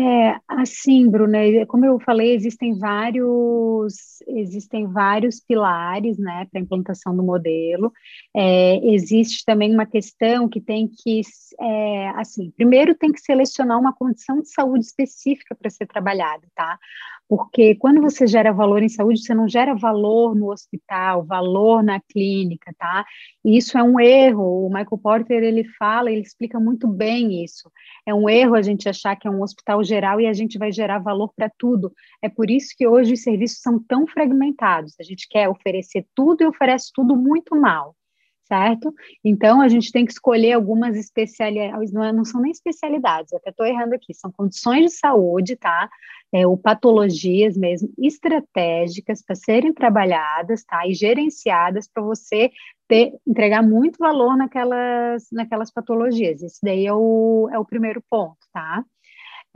É, 0.00 0.38
assim, 0.46 1.10
Bruna, 1.10 1.38
como 1.66 1.84
eu 1.84 1.98
falei, 1.98 2.32
existem 2.32 2.78
vários, 2.78 4.20
existem 4.28 4.86
vários 4.86 5.40
pilares, 5.40 6.16
né, 6.16 6.46
para 6.48 6.60
a 6.60 6.62
implantação 6.62 7.16
do 7.16 7.22
modelo. 7.22 7.92
É, 8.32 8.76
existe 8.94 9.44
também 9.44 9.74
uma 9.74 9.86
questão 9.86 10.48
que 10.48 10.60
tem 10.60 10.86
que, 10.86 11.22
é, 11.60 12.10
assim, 12.10 12.52
primeiro 12.52 12.94
tem 12.94 13.10
que 13.10 13.20
selecionar 13.20 13.76
uma 13.76 13.92
condição 13.92 14.40
de 14.40 14.48
saúde 14.48 14.84
específica 14.84 15.56
para 15.56 15.68
ser 15.68 15.86
trabalhada, 15.86 16.46
tá? 16.54 16.78
Porque 17.28 17.74
quando 17.74 18.00
você 18.00 18.26
gera 18.26 18.52
valor 18.52 18.82
em 18.82 18.88
saúde, 18.88 19.20
você 19.22 19.34
não 19.34 19.46
gera 19.46 19.74
valor 19.74 20.34
no 20.34 20.50
hospital, 20.50 21.24
valor 21.24 21.82
na 21.82 22.00
clínica, 22.00 22.74
tá? 22.78 23.04
E 23.44 23.58
isso 23.58 23.76
é 23.76 23.82
um 23.82 24.00
erro. 24.00 24.66
O 24.66 24.68
Michael 24.68 24.98
Porter 25.02 25.42
ele 25.42 25.64
fala, 25.78 26.10
ele 26.10 26.22
explica 26.22 26.58
muito 26.58 26.88
bem 26.88 27.44
isso. 27.44 27.70
É 28.06 28.14
um 28.14 28.30
erro 28.30 28.54
a 28.54 28.62
gente 28.62 28.88
achar 28.88 29.14
que 29.14 29.28
é 29.28 29.30
um 29.30 29.42
hospital 29.42 29.84
geral 29.84 30.18
e 30.20 30.26
a 30.26 30.32
gente 30.32 30.56
vai 30.56 30.72
gerar 30.72 31.00
valor 31.00 31.30
para 31.36 31.50
tudo. 31.58 31.92
É 32.22 32.30
por 32.30 32.50
isso 32.50 32.74
que 32.76 32.88
hoje 32.88 33.12
os 33.12 33.22
serviços 33.22 33.60
são 33.60 33.78
tão 33.78 34.06
fragmentados. 34.06 34.94
A 34.98 35.02
gente 35.02 35.28
quer 35.28 35.50
oferecer 35.50 36.06
tudo 36.14 36.42
e 36.42 36.46
oferece 36.46 36.90
tudo 36.94 37.14
muito 37.14 37.54
mal 37.54 37.94
certo? 38.48 38.92
Então, 39.22 39.60
a 39.60 39.68
gente 39.68 39.92
tem 39.92 40.04
que 40.04 40.12
escolher 40.12 40.52
algumas 40.52 40.96
especialidades, 40.96 41.92
não, 41.92 42.02
é, 42.02 42.12
não 42.12 42.24
são 42.24 42.40
nem 42.40 42.50
especialidades, 42.50 43.32
até 43.32 43.50
estou 43.50 43.66
errando 43.66 43.94
aqui, 43.94 44.14
são 44.14 44.32
condições 44.32 44.86
de 44.86 44.90
saúde, 44.90 45.54
tá? 45.54 45.88
É, 46.32 46.46
ou 46.46 46.56
patologias 46.56 47.56
mesmo, 47.56 47.90
estratégicas 47.98 49.22
para 49.24 49.34
serem 49.36 49.72
trabalhadas, 49.72 50.64
tá? 50.64 50.86
E 50.86 50.94
gerenciadas 50.94 51.88
para 51.88 52.02
você 52.02 52.50
ter, 52.88 53.14
entregar 53.26 53.62
muito 53.62 53.98
valor 53.98 54.36
naquelas, 54.36 55.26
naquelas 55.30 55.70
patologias. 55.70 56.42
Esse 56.42 56.58
daí 56.62 56.86
é 56.86 56.92
o, 56.92 57.48
é 57.52 57.58
o 57.58 57.64
primeiro 57.64 58.02
ponto, 58.10 58.38
tá? 58.52 58.84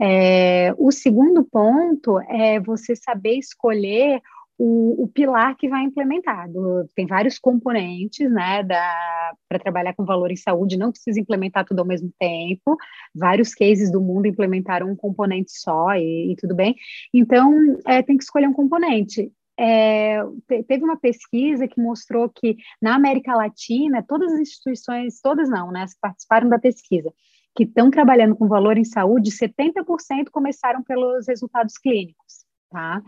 É, 0.01 0.73
o 0.77 0.91
segundo 0.91 1.43
ponto 1.43 2.19
é 2.21 2.59
você 2.59 2.95
saber 2.95 3.37
escolher 3.37 4.21
o, 4.65 5.03
o, 5.03 5.07
pilar 5.09 5.57
que 5.57 5.67
vai 5.67 5.83
implementado. 5.83 6.87
Tem 6.95 7.05
vários 7.05 7.37
componentes, 7.37 8.31
né, 8.31 8.63
para 8.63 9.59
trabalhar 9.59 9.93
com 9.93 10.05
valor 10.05 10.31
em 10.31 10.37
saúde, 10.37 10.77
não 10.77 10.89
precisa 10.89 11.19
implementar 11.19 11.65
tudo 11.65 11.79
ao 11.79 11.85
mesmo 11.85 12.09
tempo. 12.17 12.77
Vários 13.13 13.53
cases 13.53 13.91
do 13.91 13.99
mundo 13.99 14.25
implementaram 14.25 14.89
um 14.89 14.95
componente 14.95 15.51
só 15.51 15.93
e, 15.95 16.31
e 16.31 16.35
tudo 16.37 16.55
bem. 16.55 16.75
Então, 17.13 17.53
é, 17.85 18.01
tem 18.01 18.15
que 18.15 18.23
escolher 18.23 18.47
um 18.47 18.53
componente. 18.53 19.29
É, 19.59 20.23
teve 20.47 20.81
uma 20.81 20.95
pesquisa 20.95 21.67
que 21.67 21.81
mostrou 21.81 22.29
que 22.29 22.55
na 22.81 22.95
América 22.95 23.35
Latina, 23.35 24.01
todas 24.07 24.31
as 24.31 24.39
instituições, 24.39 25.19
todas 25.21 25.49
não, 25.49 25.73
né, 25.73 25.85
participaram 25.99 26.47
da 26.47 26.57
pesquisa, 26.57 27.11
que 27.53 27.65
estão 27.65 27.91
trabalhando 27.91 28.33
com 28.33 28.47
valor 28.47 28.77
em 28.77 28.85
saúde, 28.85 29.29
70% 29.29 30.29
começaram 30.31 30.81
pelos 30.81 31.27
resultados 31.27 31.77
clínicos 31.77 32.43
tá? 32.73 33.01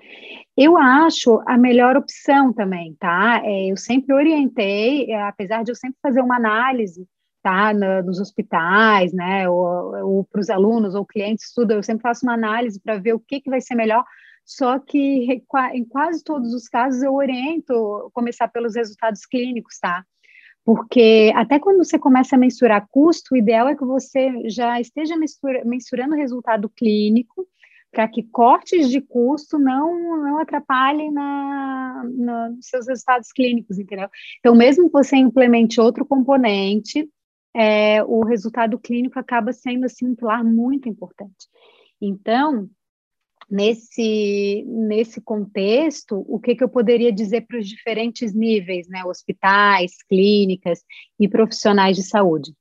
Eu 0.55 0.77
acho 0.77 1.41
a 1.47 1.57
melhor 1.57 1.97
opção 1.97 2.53
também, 2.53 2.95
tá? 2.99 3.41
É, 3.43 3.71
eu 3.71 3.75
sempre 3.75 4.13
orientei, 4.13 5.11
é, 5.11 5.23
apesar 5.23 5.63
de 5.63 5.71
eu 5.71 5.75
sempre 5.75 5.97
fazer 6.01 6.21
uma 6.21 6.35
análise, 6.35 7.07
tá? 7.41 7.73
Na, 7.73 8.03
nos 8.03 8.19
hospitais, 8.19 9.11
né? 9.11 9.49
Ou, 9.49 10.17
ou 10.17 10.23
para 10.23 10.39
os 10.39 10.49
alunos 10.51 10.93
ou 10.93 11.03
clientes, 11.03 11.51
tudo, 11.53 11.71
eu 11.71 11.81
sempre 11.83 12.03
faço 12.03 12.25
uma 12.25 12.35
análise 12.35 12.79
para 12.79 12.99
ver 12.99 13.13
o 13.13 13.19
que, 13.19 13.41
que 13.41 13.49
vai 13.49 13.59
ser 13.59 13.73
melhor. 13.73 14.05
Só 14.45 14.77
que 14.77 15.41
em 15.73 15.83
quase 15.83 16.23
todos 16.23 16.53
os 16.53 16.67
casos 16.69 17.01
eu 17.01 17.15
oriento 17.15 18.11
começar 18.13 18.47
pelos 18.47 18.75
resultados 18.75 19.25
clínicos, 19.25 19.79
tá? 19.79 20.05
Porque 20.63 21.31
até 21.35 21.59
quando 21.59 21.77
você 21.77 21.97
começa 21.97 22.35
a 22.35 22.39
mensurar 22.39 22.87
custo, 22.91 23.33
o 23.33 23.37
ideal 23.37 23.67
é 23.67 23.75
que 23.75 23.85
você 23.85 24.47
já 24.49 24.79
esteja 24.79 25.15
mensurando 25.63 26.13
o 26.13 26.17
resultado 26.17 26.69
clínico, 26.69 27.47
para 27.95 28.09
que 28.09 28.23
cortes 28.23 28.89
de 28.89 28.99
custo 28.99 29.57
não, 29.57 30.21
não 30.21 30.37
atrapalhem 30.39 31.09
na, 31.13 32.03
na, 32.13 32.49
nos 32.49 32.67
seus 32.67 32.87
resultados 32.89 33.31
clínicos, 33.31 33.79
entendeu? 33.79 34.09
Então, 34.39 34.53
mesmo 34.53 34.87
que 34.87 34.91
você 34.91 35.15
implemente 35.15 35.79
outro 35.79 36.05
componente, 36.05 37.09
é, 37.55 38.03
o 38.03 38.25
resultado 38.25 38.77
clínico 38.77 39.17
acaba 39.17 39.53
sendo 39.53 39.85
assim, 39.85 40.09
um 40.09 40.15
pilar 40.15 40.43
muito 40.43 40.89
importante. 40.89 41.47
Então, 42.01 42.69
nesse, 43.49 44.65
nesse 44.67 45.21
contexto, 45.21 46.25
o 46.27 46.37
que, 46.37 46.53
que 46.53 46.65
eu 46.65 46.69
poderia 46.69 47.13
dizer 47.13 47.47
para 47.47 47.57
os 47.57 47.65
diferentes 47.65 48.33
níveis, 48.33 48.89
né, 48.89 49.05
hospitais, 49.05 49.93
clínicas 50.09 50.81
e 51.17 51.29
profissionais 51.29 51.95
de 51.95 52.03
saúde? 52.03 52.53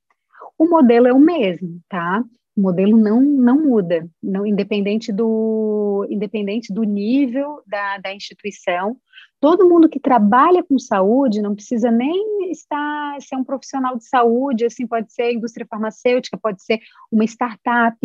O 0.57 0.69
modelo 0.69 1.09
é 1.09 1.13
o 1.13 1.19
mesmo, 1.19 1.81
tá? 1.89 2.23
O 2.57 2.61
modelo 2.61 2.97
não, 2.97 3.21
não 3.21 3.65
muda, 3.65 4.09
não, 4.23 4.47
independente, 4.47 5.13
do, 5.13 6.07
independente 6.09 6.73
do 6.73 6.85
nível 6.85 7.61
da, 7.67 7.99
da 7.99 8.15
instituição. 8.15 8.97
Todo 9.41 9.69
mundo 9.69 9.89
que 9.89 9.99
trabalha 9.99 10.63
com 10.63 10.79
saúde 10.79 11.43
não 11.43 11.55
precisa 11.55 11.91
nem 11.91 12.51
estar 12.51 13.21
ser 13.21 13.37
um 13.37 13.45
profissional 13.45 13.97
de 13.97 14.07
saúde, 14.09 14.67
assim 14.67 14.87
pode 14.87 15.13
ser 15.13 15.33
indústria 15.33 15.67
farmacêutica, 15.69 16.39
pode 16.39 16.63
ser 16.63 16.81
uma 17.11 17.25
startup, 17.25 17.99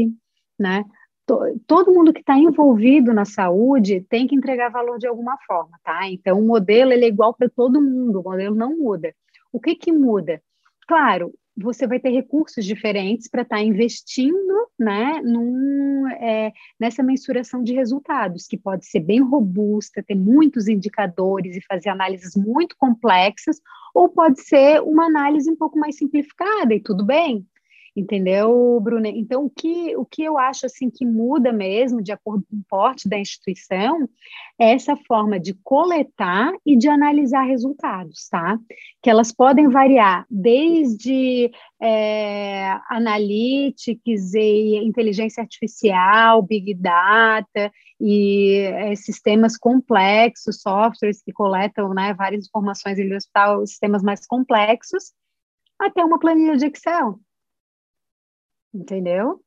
né? 0.60 0.84
Todo 1.68 1.94
mundo 1.94 2.12
que 2.12 2.22
está 2.22 2.36
envolvido 2.36 3.14
na 3.14 3.24
saúde 3.24 4.04
tem 4.10 4.26
que 4.26 4.36
entregar 4.36 4.70
valor 4.70 4.98
de 4.98 5.08
alguma 5.08 5.38
forma, 5.46 5.78
tá? 5.84 6.10
Então, 6.10 6.40
o 6.40 6.46
modelo 6.46 6.92
ele 6.92 7.06
é 7.06 7.08
igual 7.08 7.36
para 7.36 7.48
todo 7.48 7.80
mundo, 7.80 8.20
o 8.20 8.24
modelo 8.24 8.56
não 8.56 8.76
muda. 8.76 9.14
O 9.54 9.60
que 9.60 9.76
que 9.76 9.92
muda? 9.92 10.42
Claro, 10.88 11.32
você 11.62 11.86
vai 11.86 12.00
ter 12.00 12.10
recursos 12.10 12.66
diferentes 12.66 13.28
para 13.28 13.42
estar 13.42 13.58
tá 13.58 13.62
investindo 13.62 14.70
né, 14.78 15.22
num, 15.24 16.08
é, 16.08 16.54
nessa 16.80 17.04
mensuração 17.04 17.64
de 17.64 17.74
resultados, 17.74 18.48
que 18.48 18.58
pode 18.58 18.86
ser 18.86 19.02
bem 19.02 19.22
robusta, 19.22 20.04
ter 20.04 20.16
muitos 20.16 20.68
indicadores 20.68 21.56
e 21.56 21.62
fazer 21.62 21.90
análises 21.90 22.36
muito 22.36 22.76
complexas, 22.78 23.62
ou 23.94 24.10
pode 24.10 24.42
ser 24.42 24.82
uma 24.82 25.06
análise 25.06 25.50
um 25.50 25.56
pouco 25.56 25.78
mais 25.78 25.98
simplificada, 25.98 26.74
e 26.74 26.80
tudo 26.80 27.06
bem 27.06 27.46
entendeu, 28.00 28.80
Bruna? 28.82 29.08
Então, 29.10 29.46
o 29.46 29.50
que, 29.50 29.96
o 29.96 30.06
que 30.06 30.24
eu 30.24 30.38
acho 30.38 30.66
assim 30.66 30.90
que 30.90 31.06
muda 31.06 31.52
mesmo, 31.52 32.02
de 32.02 32.12
acordo 32.12 32.46
com 32.50 32.58
o 32.58 32.64
porte 32.68 33.08
da 33.08 33.20
instituição, 33.20 34.10
é 34.60 34.72
essa 34.74 34.96
forma 35.08 35.40
de 35.40 35.54
coletar 35.64 36.52
e 36.66 36.78
de 36.78 36.88
analisar 36.88 37.44
resultados, 37.44 38.28
tá? 38.30 38.58
Que 39.02 39.10
elas 39.10 39.32
podem 39.32 39.70
variar 39.70 40.26
desde 40.30 41.52
é, 41.82 42.78
analytics 42.90 44.34
e 44.34 44.76
inteligência 44.84 45.42
artificial, 45.42 46.42
big 46.42 46.74
data 46.74 47.72
e 48.00 48.58
é, 48.74 48.96
sistemas 48.96 49.58
complexos, 49.58 50.62
softwares 50.62 51.22
que 51.22 51.32
coletam 51.32 51.94
né, 51.94 52.14
várias 52.14 52.46
informações 52.48 52.98
em 52.98 53.14
hospital, 53.16 53.66
sistemas 53.66 54.04
mais 54.04 54.26
complexos, 54.26 55.14
até 55.80 56.04
uma 56.04 56.20
planilha 56.20 56.58
de 56.58 56.66
Excel, 56.66 57.20
entendeu? 58.74 59.40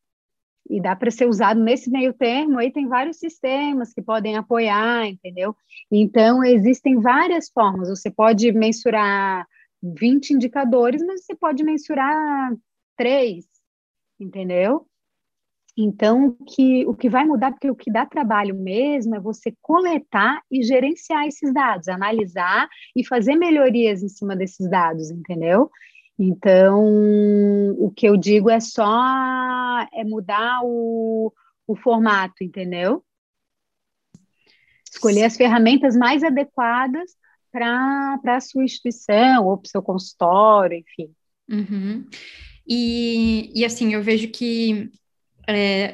E 0.69 0.81
dá 0.81 0.95
para 0.95 1.11
ser 1.11 1.27
usado 1.27 1.61
nesse 1.61 1.91
meio 1.91 2.13
termo, 2.15 2.59
aí 2.59 2.73
tem 2.73 2.87
vários 2.87 3.19
sistemas 3.19 3.93
que 3.93 4.01
podem 4.01 4.37
apoiar, 4.37 5.07
entendeu? 5.07 5.57
Então, 5.91 6.45
existem 6.45 7.01
várias 7.01 7.51
formas, 7.51 7.89
você 7.89 8.11
pode 8.11 8.53
mensurar 8.53 9.47
20 9.83 10.31
indicadores, 10.31 11.03
mas 11.05 11.25
você 11.25 11.35
pode 11.35 11.65
mensurar 11.65 12.55
três, 12.97 13.45
entendeu? 14.21 14.87
Então, 15.77 16.37
que, 16.47 16.87
o 16.87 16.95
que 16.95 17.09
vai 17.09 17.25
mudar, 17.25 17.51
porque 17.51 17.71
o 17.71 17.75
que 17.75 17.91
dá 17.91 18.05
trabalho 18.05 18.55
mesmo 18.55 19.15
é 19.17 19.21
você 19.21 19.55
coletar 19.63 20.43
e 20.51 20.63
gerenciar 20.63 21.27
esses 21.27 21.53
dados, 21.53 21.89
analisar 21.89 22.69
e 22.95 23.05
fazer 23.07 23.37
melhorias 23.37 24.03
em 24.03 24.09
cima 24.09 24.37
desses 24.37 24.69
dados, 24.69 25.11
entendeu? 25.11 25.71
Então, 26.25 26.81
o 27.81 27.91
que 27.91 28.09
eu 28.09 28.17
digo 28.17 28.49
é 28.49 28.61
só 28.61 28.87
é 29.93 30.05
mudar 30.05 30.61
o, 30.63 31.33
o 31.67 31.75
formato, 31.75 32.45
entendeu? 32.45 33.05
Escolher 34.89 35.25
as 35.25 35.37
ferramentas 35.37 35.97
mais 35.97 36.23
adequadas 36.23 37.17
para 37.51 38.21
a 38.25 38.41
sua 38.41 38.63
instituição 38.63 39.47
ou 39.49 39.59
para 39.59 39.67
o 39.67 39.71
seu 39.71 39.83
consultório, 39.83 40.79
enfim. 40.79 41.13
Uhum. 41.51 42.07
E, 42.65 43.51
e 43.53 43.65
assim, 43.65 43.93
eu 43.93 44.01
vejo 44.01 44.29
que 44.29 44.93
é, 45.49 45.93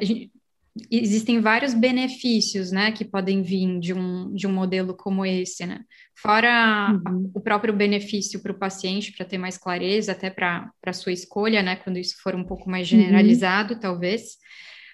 existem 0.91 1.41
vários 1.41 1.75
benefícios, 1.75 2.71
né, 2.71 2.93
que 2.93 3.05
podem 3.05 3.43
vir 3.43 3.79
de 3.79 3.93
um, 3.93 4.33
de 4.35 4.47
um 4.47 4.53
modelo 4.53 4.95
como 4.95 5.25
esse, 5.25 5.67
né? 5.67 5.81
Fora 6.15 7.01
uhum. 7.07 7.31
o 7.35 7.41
próprio 7.41 7.73
benefício 7.73 8.41
para 8.41 8.53
o 8.53 8.59
paciente, 8.59 9.13
para 9.13 9.27
ter 9.27 9.39
mais 9.39 9.57
clareza, 9.57 10.13
até 10.13 10.31
para 10.31 10.71
a 10.85 10.93
sua 10.93 11.13
escolha, 11.13 11.63
né, 11.63 11.77
quando 11.77 11.99
isso 11.99 12.17
for 12.23 12.35
um 12.35 12.45
pouco 12.45 12.69
mais 12.71 12.91
uhum. 12.91 12.99
generalizado, 12.99 13.75
uhum. 13.75 13.81
talvez, 13.81 14.37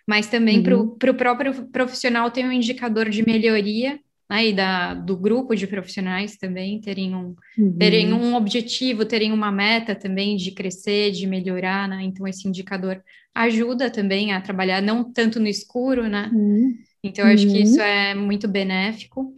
mas 0.06 0.26
também 0.26 0.58
uhum. 0.58 0.96
para 0.98 1.10
o 1.10 1.14
próprio 1.14 1.66
profissional 1.70 2.30
ter 2.30 2.44
um 2.44 2.52
indicador 2.52 3.08
de 3.08 3.24
melhoria 3.24 3.98
né, 4.28 4.48
e 4.48 4.52
da, 4.52 4.94
do 4.94 5.16
grupo 5.16 5.54
de 5.54 5.66
profissionais 5.66 6.36
também 6.36 6.80
terem 6.80 7.14
um, 7.14 7.34
uhum. 7.58 7.76
terem 7.78 8.12
um 8.12 8.34
objetivo, 8.34 9.04
terem 9.04 9.32
uma 9.32 9.52
meta 9.52 9.94
também 9.94 10.36
de 10.36 10.50
crescer, 10.52 11.10
de 11.10 11.26
melhorar, 11.26 11.88
né? 11.88 12.02
Então, 12.02 12.26
esse 12.26 12.48
indicador 12.48 13.02
ajuda 13.34 13.90
também 13.90 14.32
a 14.32 14.40
trabalhar 14.40 14.80
não 14.80 15.04
tanto 15.12 15.38
no 15.38 15.46
escuro, 15.46 16.08
né? 16.08 16.30
Uhum. 16.32 16.74
Então, 17.02 17.26
eu 17.26 17.34
acho 17.34 17.46
que 17.46 17.62
isso 17.62 17.76
uhum. 17.76 17.84
é 17.84 18.14
muito 18.14 18.48
benéfico. 18.48 19.34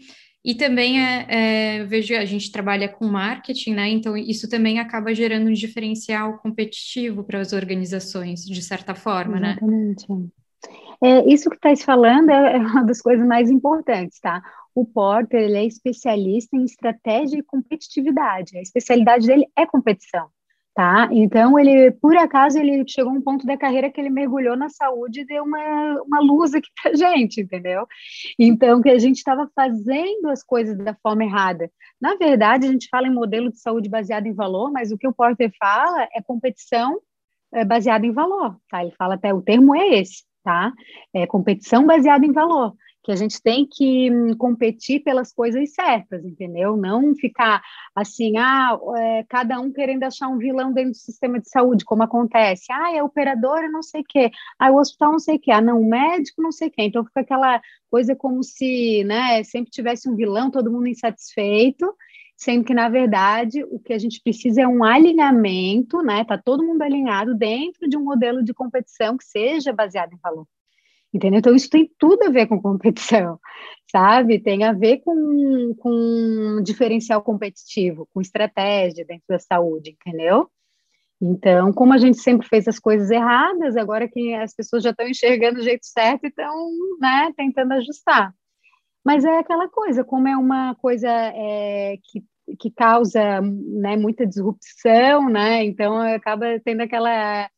E 0.47 0.55
também 0.55 1.05
é, 1.05 1.27
é, 1.29 1.85
vejo 1.87 2.15
a 2.15 2.25
gente 2.25 2.53
trabalha 2.53 2.89
com 2.89 3.05
marketing, 3.09 3.75
né? 3.75 3.89
Então 3.89 4.17
isso 4.17 4.49
também 4.49 4.79
acaba 4.79 5.13
gerando 5.13 5.49
um 5.49 5.53
diferencial 5.53 6.39
competitivo 6.39 7.25
para 7.25 7.41
as 7.41 7.53
organizações, 7.53 8.45
de 8.45 8.63
certa 8.63 8.95
forma, 8.95 9.39
Exatamente. 9.39 10.07
né? 10.09 10.27
É, 11.03 11.29
isso 11.29 11.51
que 11.51 11.57
está 11.57 11.75
falando 11.85 12.31
é, 12.31 12.55
é 12.55 12.59
uma 12.59 12.85
das 12.85 13.03
coisas 13.03 13.27
mais 13.27 13.51
importantes, 13.51 14.21
tá? 14.21 14.41
O 14.77 14.85
Porter 14.85 15.41
ele 15.41 15.57
é 15.57 15.65
especialista 15.65 16.55
em 16.55 16.65
estratégia 16.65 17.39
e 17.39 17.43
competitividade. 17.43 18.59
A 18.59 18.61
especialidade 18.61 19.27
dele 19.27 19.47
é 19.57 19.65
competição, 19.65 20.29
tá? 20.75 21.09
Então 21.11 21.59
ele, 21.59 21.93
por 21.93 22.15
acaso, 22.15 22.59
ele 22.59 22.85
chegou 22.87 23.11
a 23.11 23.15
um 23.15 23.23
ponto 23.23 23.47
da 23.47 23.57
carreira 23.57 23.91
que 23.91 23.99
ele 23.99 24.11
mergulhou 24.11 24.55
na 24.55 24.69
saúde 24.69 25.23
e 25.23 25.25
deu 25.25 25.45
uma, 25.45 26.03
uma 26.03 26.21
luz 26.21 26.53
aqui 26.53 26.69
para 26.83 26.93
gente, 26.95 27.41
entendeu? 27.41 27.87
Então 28.39 28.83
que 28.83 28.91
a 28.91 28.99
gente 28.99 29.17
estava 29.17 29.51
fazendo 29.57 30.29
as 30.29 30.43
coisas 30.43 30.77
da 30.77 30.95
forma 31.03 31.25
errada. 31.25 31.71
Na 31.99 32.15
verdade, 32.17 32.67
a 32.67 32.71
gente 32.71 32.89
fala 32.91 33.07
em 33.07 33.15
modelo 33.15 33.51
de 33.51 33.59
saúde 33.59 33.89
baseado 33.89 34.27
em 34.27 34.35
valor, 34.35 34.71
mas 34.71 34.93
o 34.93 34.99
que 34.99 35.09
o 35.09 35.15
Porter 35.15 35.51
fala 35.59 36.07
é 36.15 36.21
competição 36.21 37.01
é, 37.55 37.65
baseada 37.65 38.05
em 38.05 38.13
valor, 38.13 38.59
tá? 38.69 38.83
Ele 38.83 38.93
fala 38.99 39.15
até 39.15 39.33
o 39.33 39.41
termo 39.41 39.75
é 39.75 40.01
esse, 40.01 40.23
tá? 40.45 40.71
É 41.15 41.27
competição 41.27 41.87
baseada 41.87 42.27
em 42.27 42.33
valor 42.33 42.75
que 43.07 43.13
a 43.13 43.17
gente 43.17 43.41
tem 43.41 43.65
que 43.65 44.11
hum, 44.11 44.37
competir 44.37 44.99
pelas 45.05 45.33
coisas 45.33 45.73
certas, 45.73 46.25
entendeu? 46.25 46.77
Não 46.77 47.15
ficar 47.15 47.63
assim, 47.95 48.37
ah, 48.37 48.77
é, 48.97 49.25
cada 49.29 49.61
um 49.61 49.73
querendo 49.73 50.03
achar 50.03 50.27
um 50.27 50.39
vilão 50.39 50.73
dentro 50.73 50.91
do 50.91 50.97
sistema 50.97 51.39
de 51.39 51.49
saúde, 51.49 51.85
como 51.85 52.03
acontece. 52.03 52.65
Ah, 52.69 52.97
é 52.97 53.01
operadora 53.05 53.69
não 53.71 53.81
sei 53.81 54.01
o 54.01 54.05
quê, 54.05 54.33
ah, 54.59 54.73
o 54.73 54.79
hospital 54.79 55.13
não 55.13 55.19
sei 55.21 55.37
o 55.37 55.39
quê, 55.39 55.53
ah, 55.53 55.61
não, 55.61 55.81
o 55.81 55.89
médico 55.89 56.43
não 56.43 56.51
sei 56.51 56.67
o 56.67 56.71
quê. 56.73 56.83
Então 56.83 57.05
fica 57.05 57.21
aquela 57.21 57.63
coisa 57.89 58.17
como 58.17 58.43
se, 58.43 59.05
né, 59.05 59.41
sempre 59.45 59.71
tivesse 59.71 60.11
um 60.11 60.17
vilão, 60.17 60.51
todo 60.51 60.73
mundo 60.73 60.89
insatisfeito, 60.89 61.87
sendo 62.37 62.65
que, 62.65 62.75
na 62.75 62.89
verdade, 62.89 63.63
o 63.71 63.79
que 63.79 63.93
a 63.93 63.99
gente 63.99 64.21
precisa 64.21 64.63
é 64.63 64.67
um 64.67 64.83
alinhamento, 64.83 66.03
né? 66.03 66.25
Tá 66.25 66.37
todo 66.37 66.67
mundo 66.67 66.83
alinhado 66.83 67.37
dentro 67.37 67.89
de 67.89 67.97
um 67.97 68.03
modelo 68.03 68.43
de 68.43 68.53
competição 68.53 69.17
que 69.17 69.25
seja 69.25 69.73
baseado 69.73 70.13
em 70.13 70.19
valor 70.19 70.45
entendeu? 71.17 71.39
Então, 71.39 71.55
isso 71.55 71.71
tem 71.71 71.91
tudo 71.99 72.25
a 72.25 72.31
ver 72.31 72.47
com 72.47 72.61
competição, 72.61 73.39
sabe? 73.91 74.39
Tem 74.39 74.65
a 74.65 74.73
ver 74.73 74.99
com, 74.99 75.75
com 75.79 76.63
diferencial 76.63 77.23
competitivo, 77.23 78.09
com 78.13 78.21
estratégia 78.21 79.05
dentro 79.05 79.25
da 79.29 79.39
saúde, 79.39 79.97
entendeu? 80.01 80.49
Então, 81.21 81.73
como 81.73 81.95
a 81.95 81.99
gente 81.99 82.19
sempre 82.19 82.47
fez 82.47 82.69
as 82.69 82.79
coisas 82.79 83.11
erradas, 83.11 83.77
agora 83.77 84.09
que 84.09 84.35
as 84.35 84.55
pessoas 84.55 84.83
já 84.83 84.91
estão 84.91 85.09
enxergando 85.09 85.61
o 85.61 85.63
jeito 85.63 85.87
certo 85.87 86.25
e 86.25 86.29
estão, 86.29 86.71
né, 87.01 87.33
tentando 87.37 87.73
ajustar. 87.73 88.35
Mas 89.05 89.25
é 89.25 89.39
aquela 89.39 89.69
coisa, 89.69 90.05
como 90.05 90.29
é 90.29 90.37
uma 90.37 90.75
coisa 90.75 91.09
é, 91.09 91.97
que, 92.05 92.23
que 92.59 92.71
causa 92.71 93.41
né, 93.41 93.97
muita 93.97 94.27
disrupção, 94.27 95.31
né? 95.31 95.65
Então 95.65 95.99
acaba 95.99 96.61
tendo 96.65 96.83
aquela, 96.83 97.49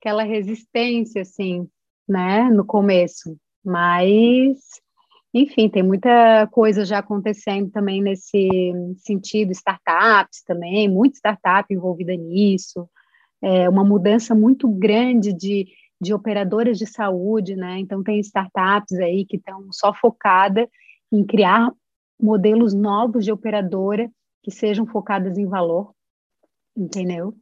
aquela 0.00 0.24
resistência, 0.24 1.22
assim, 1.22 1.68
né, 2.08 2.50
no 2.50 2.64
começo, 2.64 3.36
mas 3.64 4.58
enfim, 5.34 5.68
tem 5.68 5.82
muita 5.82 6.46
coisa 6.52 6.84
já 6.84 6.98
acontecendo 6.98 7.68
também 7.70 8.00
nesse 8.00 8.48
sentido, 8.98 9.50
startups 9.50 10.44
também, 10.46 10.88
muita 10.88 11.18
startup 11.18 11.74
envolvida 11.74 12.14
nisso, 12.14 12.88
é 13.42 13.68
uma 13.68 13.84
mudança 13.84 14.32
muito 14.32 14.68
grande 14.68 15.32
de, 15.32 15.66
de 16.00 16.14
operadoras 16.14 16.78
de 16.78 16.86
saúde, 16.86 17.56
né? 17.56 17.80
Então 17.80 18.02
tem 18.02 18.20
startups 18.20 18.96
aí 19.00 19.26
que 19.26 19.36
estão 19.36 19.66
só 19.72 19.92
focadas 19.92 20.68
em 21.12 21.24
criar 21.24 21.70
modelos 22.20 22.72
novos 22.72 23.24
de 23.24 23.32
operadora 23.32 24.08
que 24.42 24.52
sejam 24.52 24.86
focadas 24.86 25.36
em 25.36 25.46
valor, 25.46 25.92
entendeu? 26.76 27.34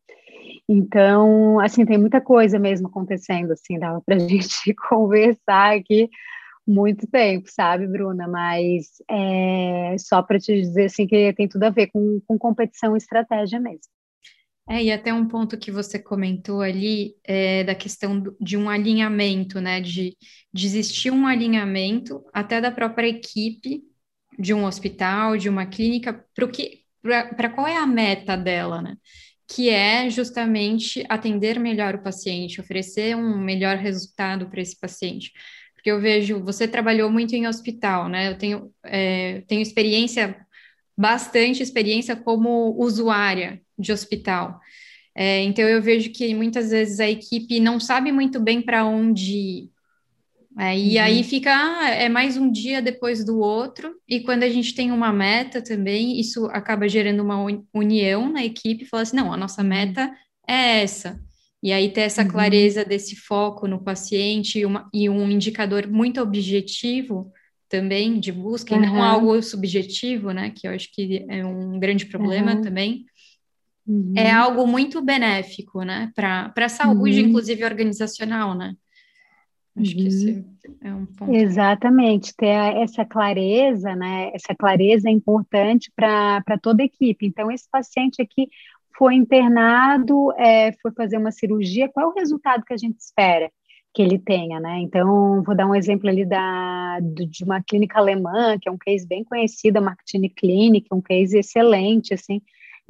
Então, 0.68 1.59
assim, 1.61 1.85
tem 1.85 1.98
muita 1.98 2.20
coisa 2.20 2.59
mesmo 2.59 2.88
acontecendo, 2.88 3.53
assim, 3.53 3.79
dava 3.79 4.01
para 4.01 4.16
a 4.16 4.18
gente 4.29 4.75
conversar 4.88 5.77
aqui 5.77 6.09
muito 6.66 7.07
tempo, 7.07 7.48
sabe, 7.51 7.87
Bruna? 7.87 8.29
Mas 8.29 9.03
é, 9.11 9.96
só 9.98 10.22
para 10.22 10.38
te 10.38 10.61
dizer, 10.61 10.87
assim, 10.87 11.07
que 11.07 11.33
tem 11.35 11.48
tudo 11.48 11.64
a 11.64 11.70
ver 11.70 11.88
com, 11.88 12.20
com 12.27 12.38
competição 12.38 12.94
e 12.94 12.98
estratégia 12.98 13.61
mesmo. 13.61 13.90
É, 14.68 14.83
e 14.83 14.92
até 14.92 15.12
um 15.12 15.27
ponto 15.27 15.59
que 15.59 15.72
você 15.72 15.98
comentou 15.98 16.61
ali 16.62 17.16
é, 17.25 17.64
da 17.64 17.75
questão 17.75 18.22
de 18.40 18.57
um 18.57 18.70
alinhamento, 18.70 19.61
né? 19.61 19.81
De, 19.81 20.16
de 20.53 20.66
existir 20.66 21.11
um 21.11 21.27
alinhamento 21.27 22.25
até 22.33 22.61
da 22.61 22.70
própria 22.70 23.09
equipe 23.09 23.83
de 24.38 24.55
um 24.55 24.64
hospital, 24.64 25.37
de 25.37 25.48
uma 25.48 25.66
clínica, 25.66 26.25
para 27.37 27.51
qual 27.51 27.66
é 27.66 27.77
a 27.77 27.87
meta 27.87 28.37
dela, 28.37 28.81
né? 28.81 28.96
Que 29.48 29.68
é 29.68 30.09
justamente 30.09 31.05
atender 31.09 31.59
melhor 31.59 31.94
o 31.94 32.02
paciente, 32.02 32.61
oferecer 32.61 33.16
um 33.16 33.38
melhor 33.38 33.76
resultado 33.76 34.48
para 34.48 34.61
esse 34.61 34.78
paciente. 34.78 35.33
Porque 35.74 35.90
eu 35.90 36.00
vejo, 36.00 36.42
você 36.42 36.68
trabalhou 36.68 37.11
muito 37.11 37.35
em 37.35 37.46
hospital, 37.46 38.09
né? 38.09 38.31
Eu 38.31 38.38
tenho, 38.38 38.72
é, 38.85 39.42
tenho 39.48 39.61
experiência, 39.61 40.37
bastante 40.96 41.62
experiência 41.62 42.14
como 42.14 42.76
usuária 42.78 43.61
de 43.78 43.92
hospital. 43.92 44.61
É, 45.14 45.42
então 45.42 45.64
eu 45.68 45.83
vejo 45.83 46.11
que 46.12 46.35
muitas 46.35 46.70
vezes 46.70 47.00
a 47.00 47.09
equipe 47.09 47.61
não 47.61 47.78
sabe 47.81 48.12
muito 48.12 48.40
bem 48.40 48.62
para 48.62 48.85
onde 48.85 49.33
ir, 49.33 49.70
é, 50.58 50.78
e 50.78 50.96
uhum. 50.96 51.04
aí 51.04 51.24
fica, 51.24 51.50
ah, 51.50 51.88
é 51.88 52.08
mais 52.08 52.36
um 52.36 52.50
dia 52.50 52.82
depois 52.82 53.24
do 53.24 53.38
outro, 53.38 53.94
e 54.06 54.20
quando 54.20 54.42
a 54.42 54.48
gente 54.48 54.74
tem 54.74 54.92
uma 54.92 55.12
meta 55.12 55.62
também, 55.62 56.20
isso 56.20 56.46
acaba 56.46 56.88
gerando 56.88 57.22
uma 57.22 57.38
união 57.72 58.30
na 58.30 58.44
equipe, 58.44 58.84
fala 58.84 59.02
assim, 59.02 59.16
não, 59.16 59.32
a 59.32 59.36
nossa 59.36 59.62
meta 59.62 60.12
é 60.46 60.82
essa. 60.82 61.18
E 61.62 61.72
aí 61.72 61.90
ter 61.90 62.02
essa 62.02 62.22
uhum. 62.22 62.28
clareza 62.28 62.84
desse 62.84 63.16
foco 63.16 63.66
no 63.66 63.82
paciente 63.82 64.58
e, 64.58 64.66
uma, 64.66 64.90
e, 64.92 65.08
um 65.08 65.30
indicador 65.30 65.86
muito 65.86 66.20
objetivo 66.20 67.32
também 67.68 68.20
de 68.20 68.30
busca, 68.30 68.74
uhum. 68.74 68.82
e 68.82 68.86
não 68.86 69.02
algo 69.02 69.42
subjetivo, 69.42 70.32
né, 70.32 70.50
que 70.50 70.66
eu 70.66 70.72
acho 70.72 70.90
que 70.92 71.24
é 71.30 71.46
um 71.46 71.78
grande 71.78 72.04
problema 72.04 72.60
também, 72.60 73.06
é 74.14 74.34
uhum. 74.34 74.42
algo 74.42 74.66
muito 74.66 75.00
benéfico, 75.00 75.82
né, 75.82 76.12
para 76.14 76.52
a 76.54 76.68
saúde, 76.68 77.22
uhum. 77.22 77.28
inclusive 77.28 77.64
organizacional, 77.64 78.54
né. 78.54 78.74
Acho 79.76 79.94
que 79.94 80.06
esse 80.06 80.30
uhum. 80.32 80.76
é 80.82 80.94
um 80.94 81.06
ponto. 81.06 81.32
Exatamente, 81.32 82.35
ter 82.37 82.46
essa 82.46 83.04
clareza, 83.04 83.94
né? 83.96 84.30
Essa 84.35 84.54
clareza 84.54 85.08
é 85.08 85.12
importante 85.12 85.90
para 85.96 86.58
toda 86.61 86.82
a 86.82 86.87
equipe. 86.87 87.26
Então, 87.26 87.50
esse 87.50 87.68
paciente 87.70 88.20
aqui 88.20 88.48
foi 88.96 89.14
internado, 89.14 90.30
é, 90.32 90.72
foi 90.80 90.92
fazer 90.92 91.16
uma 91.16 91.30
cirurgia, 91.30 91.88
qual 91.88 92.11
é 92.11 92.12
o 92.12 92.14
resultado 92.14 92.64
que 92.64 92.74
a 92.74 92.76
gente 92.76 92.98
espera 93.00 93.50
que 93.94 94.00
ele 94.00 94.18
tenha, 94.18 94.58
né? 94.58 94.78
Então, 94.80 95.42
vou 95.42 95.54
dar 95.54 95.66
um 95.66 95.74
exemplo 95.74 96.08
ali 96.08 96.24
da, 96.24 96.98
de 97.00 97.44
uma 97.44 97.62
clínica 97.62 97.98
alemã, 97.98 98.58
que 98.58 98.68
é 98.68 98.72
um 98.72 98.78
case 98.78 99.06
bem 99.06 99.22
conhecido, 99.22 99.78
a 99.78 99.82
Martini 99.82 100.30
Clinic, 100.30 100.87
um 100.92 101.00
case 101.00 101.38
excelente, 101.38 102.14
assim, 102.14 102.40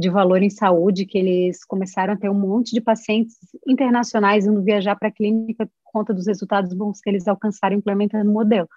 de 0.03 0.11
valor 0.11 0.43
em 0.43 0.51
saúde, 0.51 1.07
que 1.07 1.17
eles 1.17 1.65
começaram 1.65 2.15
a 2.15 2.17
ter 2.17 2.29
um 2.29 2.35
monte 2.35 2.73
de 2.73 2.81
pacientes 2.81 3.37
internacionais 3.67 4.47
indo 4.47 4.63
viajar 4.63 4.97
para 4.97 5.09
a 5.09 5.13
clínica 5.13 5.65
por 5.67 5.93
conta 5.93 6.13
dos 6.13 6.27
resultados 6.27 6.75
bons 6.75 7.01
que 7.01 7.09
eles 7.09 7.29
alcançaram 7.29 7.77
implementando 7.77 8.31
o 8.31 8.35
modelo. 8.35 8.69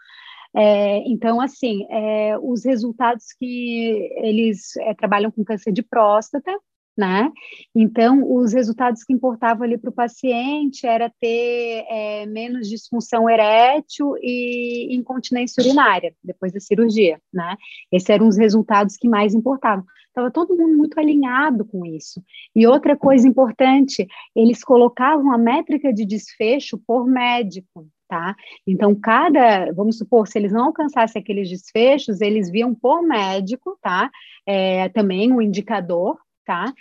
É, 0.56 1.00
então, 1.10 1.42
assim, 1.42 1.86
é, 1.90 2.38
os 2.40 2.64
resultados 2.64 3.26
que 3.38 4.10
eles 4.18 4.78
é, 4.78 4.94
trabalham 4.94 5.30
com 5.30 5.44
câncer 5.44 5.74
de 5.74 5.84
próstata, 5.84 6.52
né? 6.98 7.30
Então, 7.76 8.24
os 8.34 8.54
resultados 8.54 9.04
que 9.04 9.12
importavam 9.12 9.64
ali 9.64 9.78
para 9.78 9.90
o 9.90 9.94
paciente 9.94 10.88
era 10.88 11.12
ter 11.20 11.86
é, 11.90 12.26
menos 12.26 12.70
disfunção 12.70 13.30
erétil 13.30 14.14
e 14.22 14.96
incontinência 14.96 15.62
urinária 15.62 16.14
depois 16.24 16.54
da 16.54 16.60
cirurgia, 16.62 17.20
né? 17.34 17.58
Esses 17.92 18.10
eram 18.10 18.28
os 18.28 18.38
resultados 18.38 18.96
que 18.96 19.10
mais 19.10 19.34
importavam. 19.34 19.84
Estava 20.15 20.32
todo 20.32 20.56
mundo 20.56 20.78
muito 20.78 20.97
alinhado 20.97 21.65
com 21.65 21.86
isso. 21.86 22.23
E 22.56 22.65
outra 22.65 22.95
coisa 22.95 23.28
importante, 23.28 24.08
eles 24.34 24.63
colocavam 24.63 25.30
a 25.34 25.38
métrica 25.38 25.91
de 25.91 26.06
desfecho 26.06 26.78
por 26.88 27.06
médico, 27.06 27.86
tá? 28.08 28.34
Então, 28.65 28.95
cada, 28.95 29.73
vamos 29.73 29.97
supor, 29.97 30.25
se 30.25 30.39
eles 30.39 30.54
não 30.54 30.67
alcançassem 30.67 31.21
aqueles 31.21 31.49
desfechos, 31.49 32.21
eles 32.21 32.49
viam 32.49 32.73
por 32.73 33.01
médico, 33.01 33.78
tá? 33.82 34.10
É, 34.45 34.88
também 34.88 35.34
um 35.34 35.41
indicador, 35.41 36.17
tá? 36.46 36.72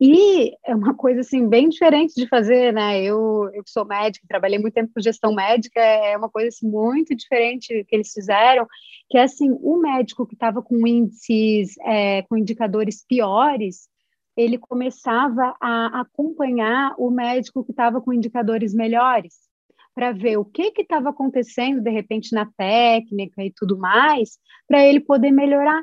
E 0.00 0.52
é 0.64 0.74
uma 0.74 0.94
coisa 0.94 1.20
assim 1.20 1.46
bem 1.48 1.68
diferente 1.68 2.14
de 2.14 2.26
fazer, 2.26 2.72
né? 2.72 3.02
Eu, 3.02 3.50
eu 3.52 3.62
sou 3.66 3.84
médica, 3.84 4.26
trabalhei 4.28 4.58
muito 4.58 4.74
tempo 4.74 4.90
com 4.94 5.00
gestão 5.00 5.34
médica, 5.34 5.78
é 5.80 6.16
uma 6.16 6.30
coisa 6.30 6.48
assim 6.48 6.68
muito 6.68 7.14
diferente 7.14 7.84
que 7.86 7.94
eles 7.94 8.12
fizeram, 8.12 8.66
que 9.08 9.18
é 9.18 9.22
assim, 9.22 9.50
o 9.60 9.76
médico 9.76 10.26
que 10.26 10.34
estava 10.34 10.62
com 10.62 10.86
índices, 10.86 11.76
é, 11.84 12.22
com 12.22 12.36
indicadores 12.36 13.04
piores, 13.06 13.88
ele 14.36 14.56
começava 14.56 15.54
a 15.60 16.00
acompanhar 16.00 16.94
o 16.96 17.10
médico 17.10 17.64
que 17.64 17.72
estava 17.72 18.00
com 18.00 18.12
indicadores 18.12 18.72
melhores, 18.72 19.34
para 19.94 20.12
ver 20.12 20.38
o 20.38 20.44
que 20.44 20.72
estava 20.78 21.10
acontecendo 21.10 21.82
de 21.82 21.90
repente 21.90 22.32
na 22.32 22.46
técnica 22.56 23.44
e 23.44 23.52
tudo 23.54 23.76
mais, 23.76 24.38
para 24.66 24.82
ele 24.84 25.00
poder 25.00 25.30
melhorar. 25.30 25.82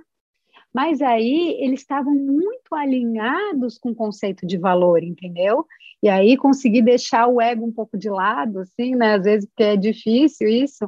Mas 0.77 1.01
aí 1.01 1.57
eles 1.59 1.79
estavam 1.79 2.13
muito 2.13 2.75
alinhados 2.75 3.79
com 3.79 3.89
o 3.89 3.95
conceito 3.95 4.45
de 4.45 4.59
valor, 4.59 5.03
entendeu? 5.03 5.65
E 6.03 6.07
aí 6.07 6.37
consegui 6.37 6.83
deixar 6.83 7.25
o 7.25 7.41
ego 7.41 7.65
um 7.65 7.71
pouco 7.71 7.97
de 7.97 8.07
lado, 8.07 8.59
assim, 8.59 8.95
né? 8.95 9.15
Às 9.15 9.23
vezes 9.23 9.47
porque 9.47 9.63
é 9.63 9.75
difícil 9.75 10.47
isso, 10.47 10.87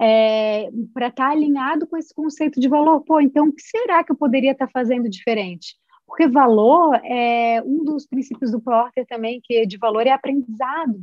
é, 0.00 0.70
para 0.94 1.08
estar 1.08 1.26
tá 1.26 1.32
alinhado 1.32 1.86
com 1.86 1.98
esse 1.98 2.14
conceito 2.14 2.58
de 2.58 2.66
valor. 2.66 3.02
Pô, 3.02 3.20
então 3.20 3.48
o 3.48 3.52
que 3.52 3.60
será 3.60 4.02
que 4.02 4.10
eu 4.10 4.16
poderia 4.16 4.52
estar 4.52 4.68
tá 4.68 4.72
fazendo 4.72 5.06
diferente? 5.06 5.76
Porque 6.06 6.26
valor 6.26 6.98
é 7.04 7.62
um 7.62 7.84
dos 7.84 8.06
princípios 8.06 8.52
do 8.52 8.58
Porter 8.62 9.04
também, 9.06 9.38
que 9.44 9.66
de 9.66 9.76
valor 9.76 10.06
é 10.06 10.12
aprendizado, 10.12 10.98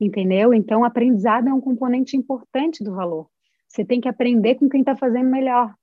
entendeu? 0.00 0.54
Então, 0.54 0.82
aprendizado 0.82 1.46
é 1.46 1.52
um 1.52 1.60
componente 1.60 2.16
importante 2.16 2.82
do 2.82 2.94
valor. 2.94 3.28
Você 3.68 3.84
tem 3.84 4.00
que 4.00 4.08
aprender 4.08 4.54
com 4.54 4.66
quem 4.66 4.80
está 4.80 4.96
fazendo 4.96 5.28
melhor 5.28 5.74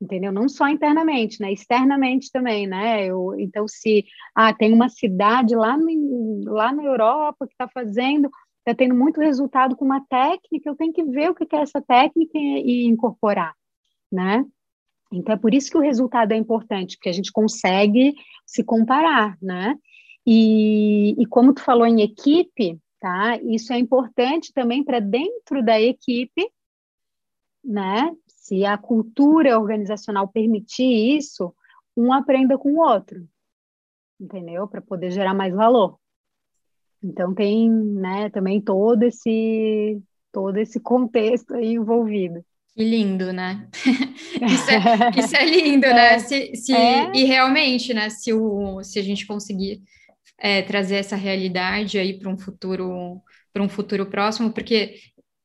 entendeu? 0.00 0.32
Não 0.32 0.48
só 0.48 0.68
internamente, 0.68 1.40
né? 1.40 1.52
Externamente 1.52 2.30
também, 2.30 2.66
né? 2.66 3.06
Eu, 3.06 3.34
então, 3.38 3.66
se 3.66 4.04
ah, 4.34 4.54
tem 4.54 4.72
uma 4.72 4.88
cidade 4.88 5.54
lá, 5.54 5.76
no, 5.76 6.42
lá 6.44 6.72
na 6.72 6.84
Europa 6.84 7.46
que 7.46 7.52
está 7.52 7.68
fazendo, 7.68 8.30
está 8.58 8.74
tendo 8.74 8.94
muito 8.94 9.20
resultado 9.20 9.76
com 9.76 9.84
uma 9.84 10.04
técnica, 10.08 10.68
eu 10.68 10.76
tenho 10.76 10.92
que 10.92 11.04
ver 11.04 11.30
o 11.30 11.34
que 11.34 11.54
é 11.54 11.60
essa 11.60 11.80
técnica 11.80 12.38
e, 12.38 12.84
e 12.84 12.86
incorporar, 12.86 13.54
né? 14.10 14.44
Então, 15.12 15.34
é 15.34 15.38
por 15.38 15.54
isso 15.54 15.70
que 15.70 15.78
o 15.78 15.82
resultado 15.82 16.32
é 16.32 16.36
importante, 16.36 16.96
porque 16.96 17.08
a 17.08 17.12
gente 17.12 17.32
consegue 17.32 18.14
se 18.46 18.62
comparar, 18.62 19.36
né? 19.40 19.74
E, 20.26 21.14
e 21.18 21.26
como 21.26 21.54
tu 21.54 21.62
falou 21.62 21.86
em 21.86 22.02
equipe, 22.02 22.78
tá? 23.00 23.38
Isso 23.42 23.72
é 23.72 23.78
importante 23.78 24.52
também 24.52 24.84
para 24.84 25.00
dentro 25.00 25.64
da 25.64 25.80
equipe, 25.80 26.46
né? 27.68 28.10
se 28.48 28.64
a 28.64 28.78
cultura 28.78 29.58
organizacional 29.58 30.26
permitir 30.26 31.18
isso, 31.18 31.54
um 31.94 32.14
aprenda 32.14 32.56
com 32.56 32.72
o 32.72 32.80
outro, 32.80 33.28
entendeu? 34.18 34.66
Para 34.66 34.80
poder 34.80 35.10
gerar 35.10 35.34
mais 35.34 35.54
valor. 35.54 35.98
Então 37.02 37.34
tem, 37.34 37.70
né, 37.70 38.30
também 38.30 38.58
todo 38.58 39.02
esse 39.02 40.00
todo 40.32 40.56
esse 40.56 40.80
contexto 40.80 41.54
aí 41.54 41.74
envolvido. 41.74 42.42
Que 42.74 42.82
lindo, 42.84 43.34
né? 43.34 43.68
isso, 44.50 44.70
é, 44.70 45.20
isso, 45.20 45.36
é, 45.36 45.44
lindo, 45.44 45.86
né? 45.86 45.90
é, 45.90 46.10
né? 46.12 46.18
Se, 46.20 46.56
se, 46.56 46.72
é. 46.72 47.12
E 47.14 47.24
realmente, 47.24 47.92
né? 47.92 48.08
Se, 48.08 48.32
o, 48.32 48.82
se 48.82 48.98
a 48.98 49.02
gente 49.02 49.26
conseguir 49.26 49.82
é, 50.38 50.62
trazer 50.62 50.96
essa 50.96 51.16
realidade 51.16 51.98
aí 51.98 52.18
para 52.18 52.30
um 52.30 52.38
futuro 52.38 53.20
para 53.52 53.62
um 53.62 53.68
futuro 53.68 54.06
próximo, 54.06 54.52
porque 54.52 54.94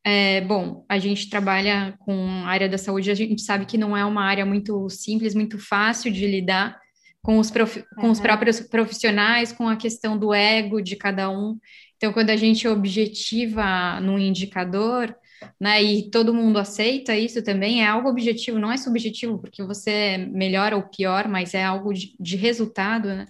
é, 0.06 0.42
bom, 0.42 0.86
a 0.90 1.00
gente 1.00 1.30
trabalha 1.30 1.96
com 2.00 2.28
a 2.44 2.48
área 2.48 2.68
da 2.68 2.78
saúde, 2.78 3.10
a 3.10 3.16
gente 3.16 3.42
sabe 3.42 3.66
que 3.66 3.78
não 3.78 3.96
é 3.96 4.04
uma 4.04 4.24
área 4.24 4.46
muito 4.46 4.90
simples, 4.90 5.34
muito 5.34 5.58
fácil 5.58 6.12
de 6.12 6.28
lidar 6.28 6.78
com 7.22 7.40
os, 7.40 7.50
prof, 7.50 7.84
com 7.96 8.10
os 8.10 8.20
próprios 8.20 8.60
profissionais, 8.60 9.54
com 9.54 9.68
a 9.68 9.78
questão 9.78 10.18
do 10.18 10.34
ego 10.34 10.82
de 10.82 10.98
cada 10.98 11.30
um. 11.30 11.58
Então, 11.96 12.12
quando 12.12 12.32
a 12.32 12.36
gente 12.36 12.68
objetiva 12.68 14.02
num 14.02 14.20
indicador, 14.20 15.16
né, 15.60 15.82
e 15.82 16.10
todo 16.10 16.34
mundo 16.34 16.60
aceita 16.60 17.16
isso 17.16 17.44
também, 17.44 17.84
é 17.84 17.88
algo 17.88 18.10
objetivo, 18.10 18.60
não 18.60 18.72
é 18.72 18.78
subjetivo, 18.78 19.40
porque 19.40 19.64
você 19.64 19.92
é 19.92 20.18
melhor 20.18 20.74
ou 20.74 20.84
pior, 20.84 21.28
mas 21.28 21.54
é 21.54 21.64
algo 21.64 21.94
de, 21.94 22.16
de 22.20 22.36
resultado, 22.36 23.08
né? 23.08 23.26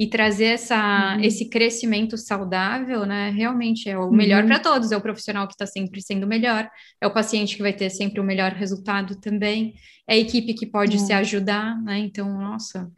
e 0.00 0.06
trazer 0.06 0.44
essa, 0.44 1.16
uhum. 1.16 1.24
esse 1.24 1.48
crescimento 1.48 2.16
saudável, 2.16 3.04
né? 3.04 3.30
Realmente 3.30 3.88
é 3.90 3.98
o 3.98 4.10
melhor 4.12 4.42
uhum. 4.42 4.48
para 4.48 4.60
todos, 4.60 4.92
é 4.92 4.96
o 4.96 5.00
profissional 5.00 5.46
que 5.48 5.54
está 5.54 5.66
sempre 5.66 6.00
sendo 6.00 6.26
melhor, 6.26 6.70
é 7.00 7.06
o 7.06 7.12
paciente 7.12 7.56
que 7.56 7.62
vai 7.62 7.72
ter 7.72 7.90
sempre 7.90 8.20
o 8.20 8.24
melhor 8.24 8.52
resultado 8.52 9.16
também, 9.20 9.74
é 10.06 10.14
a 10.14 10.16
equipe 10.16 10.54
que 10.54 10.66
pode 10.66 10.98
uhum. 10.98 11.04
se 11.04 11.12
ajudar, 11.12 11.82
né? 11.82 11.98
Então, 11.98 12.28
nossa, 12.38 12.88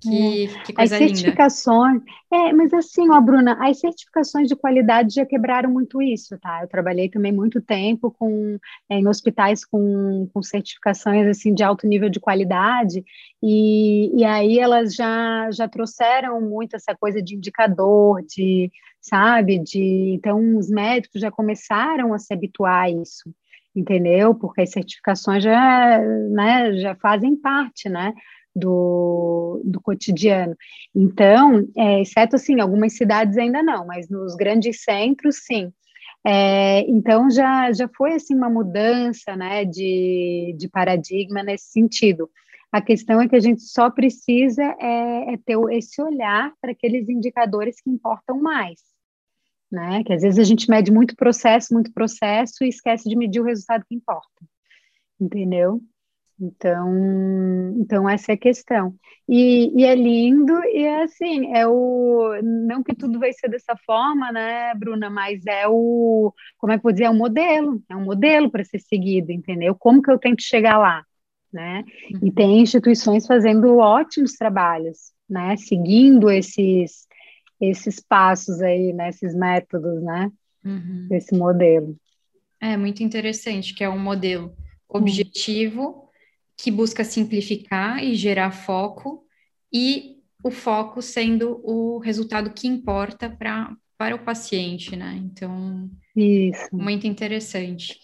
que, 0.00 0.44
é. 0.44 0.62
que 0.64 0.72
coisa 0.72 0.94
as 0.94 0.98
certificações, 0.98 2.02
linda. 2.30 2.48
É, 2.48 2.52
mas 2.52 2.72
assim, 2.72 3.10
ó, 3.10 3.20
Bruna, 3.20 3.56
as 3.60 3.80
certificações 3.80 4.48
de 4.48 4.56
qualidade 4.56 5.14
já 5.14 5.24
quebraram 5.24 5.70
muito 5.70 6.02
isso, 6.02 6.38
tá? 6.38 6.60
Eu 6.62 6.68
trabalhei 6.68 7.08
também 7.08 7.32
muito 7.32 7.60
tempo 7.60 8.10
com, 8.10 8.58
é, 8.88 8.98
em 8.98 9.08
hospitais 9.08 9.64
com, 9.64 10.28
com 10.32 10.42
certificações 10.42 11.26
assim 11.26 11.54
de 11.54 11.62
alto 11.62 11.86
nível 11.86 12.08
de 12.08 12.20
qualidade, 12.20 13.04
e, 13.42 14.20
e 14.20 14.24
aí 14.24 14.58
elas 14.58 14.94
já, 14.94 15.50
já 15.50 15.68
trouxeram 15.68 16.40
muito 16.40 16.76
essa 16.76 16.94
coisa 16.94 17.22
de 17.22 17.36
indicador, 17.36 18.22
de, 18.22 18.70
sabe, 19.00 19.58
de 19.58 20.12
então 20.14 20.56
os 20.58 20.68
médicos 20.68 21.20
já 21.20 21.30
começaram 21.30 22.12
a 22.12 22.18
se 22.18 22.32
habituar 22.32 22.84
a 22.84 22.90
isso 22.90 23.30
entendeu? 23.78 24.34
Porque 24.34 24.62
as 24.62 24.70
certificações 24.70 25.44
já, 25.44 25.98
né, 26.30 26.78
já 26.78 26.94
fazem 26.94 27.36
parte, 27.36 27.90
né? 27.90 28.14
Do, 28.56 29.60
do 29.62 29.80
cotidiano. 29.80 30.56
Então, 30.94 31.68
é, 31.76 32.00
exceto 32.00 32.36
assim, 32.36 32.58
algumas 32.58 32.94
cidades 32.94 33.36
ainda 33.36 33.62
não, 33.62 33.86
mas 33.86 34.08
nos 34.08 34.34
grandes 34.34 34.82
centros, 34.82 35.44
sim. 35.44 35.70
É, 36.26 36.80
então 36.88 37.30
já, 37.30 37.70
já 37.72 37.88
foi 37.96 38.14
assim 38.14 38.34
uma 38.34 38.50
mudança 38.50 39.36
né, 39.36 39.64
de, 39.64 40.56
de 40.58 40.68
paradigma 40.68 41.42
nesse 41.42 41.66
sentido. 41.70 42.28
A 42.72 42.80
questão 42.80 43.20
é 43.20 43.28
que 43.28 43.36
a 43.36 43.40
gente 43.40 43.62
só 43.62 43.90
precisa 43.90 44.62
é, 44.80 45.34
é 45.34 45.36
ter 45.44 45.56
esse 45.70 46.02
olhar 46.02 46.52
para 46.60 46.72
aqueles 46.72 47.08
indicadores 47.08 47.80
que 47.80 47.90
importam 47.90 48.40
mais. 48.40 48.80
Né? 49.70 50.02
Que 50.04 50.14
às 50.14 50.22
vezes 50.22 50.38
a 50.38 50.44
gente 50.44 50.68
mede 50.70 50.90
muito 50.90 51.14
processo, 51.14 51.74
muito 51.74 51.92
processo 51.92 52.64
e 52.64 52.68
esquece 52.68 53.08
de 53.08 53.16
medir 53.16 53.40
o 53.40 53.44
resultado 53.44 53.84
que 53.86 53.94
importa. 53.94 54.44
Entendeu? 55.20 55.80
Então, 56.38 57.74
então 57.78 58.08
essa 58.08 58.32
é 58.32 58.34
a 58.34 58.38
questão. 58.38 58.94
E, 59.28 59.72
e, 59.74 59.84
é 59.84 59.94
lindo, 59.94 60.52
e 60.64 60.84
é 60.84 61.02
assim, 61.02 61.52
é 61.54 61.66
o. 61.66 62.38
Não 62.42 62.82
que 62.82 62.94
tudo 62.94 63.18
vai 63.18 63.32
ser 63.32 63.48
dessa 63.48 63.74
forma, 63.84 64.30
né, 64.30 64.74
Bruna? 64.74 65.08
Mas 65.10 65.44
é 65.46 65.66
o. 65.66 66.32
Como 66.58 66.72
é 66.72 66.76
que 66.76 66.80
eu 66.80 66.82
vou 66.82 66.92
dizer? 66.92 67.04
É 67.04 67.10
um 67.10 67.16
modelo, 67.16 67.82
é 67.88 67.96
um 67.96 68.04
modelo 68.04 68.50
para 68.50 68.64
ser 68.64 68.78
seguido, 68.78 69.32
entendeu? 69.32 69.74
Como 69.74 70.02
que 70.02 70.10
eu 70.10 70.18
tenho 70.18 70.36
que 70.36 70.42
chegar 70.42 70.78
lá, 70.78 71.02
né? 71.52 71.82
E 72.22 72.30
tem 72.30 72.60
instituições 72.60 73.26
fazendo 73.26 73.78
ótimos 73.78 74.34
trabalhos, 74.34 75.12
né? 75.28 75.56
Seguindo 75.56 76.30
esses, 76.30 77.08
esses 77.60 77.98
passos 77.98 78.60
aí, 78.60 78.92
né? 78.92 79.08
Esses 79.08 79.34
métodos, 79.34 80.02
né? 80.02 80.30
Uhum. 80.64 81.08
Esse 81.10 81.36
modelo. 81.36 81.96
É 82.60 82.76
muito 82.76 83.02
interessante, 83.02 83.74
que 83.74 83.82
é 83.82 83.88
um 83.88 83.98
modelo 83.98 84.54
objetivo 84.88 86.05
que 86.56 86.70
busca 86.70 87.04
simplificar 87.04 88.02
e 88.02 88.14
gerar 88.14 88.50
foco, 88.50 89.24
e 89.72 90.16
o 90.42 90.50
foco 90.50 91.02
sendo 91.02 91.60
o 91.64 91.98
resultado 91.98 92.50
que 92.50 92.66
importa 92.66 93.28
para 93.28 93.74
para 93.98 94.14
o 94.14 94.18
paciente, 94.18 94.94
né? 94.94 95.18
Então, 95.24 95.88
Isso. 96.14 96.68
muito 96.70 97.06
interessante. 97.06 97.98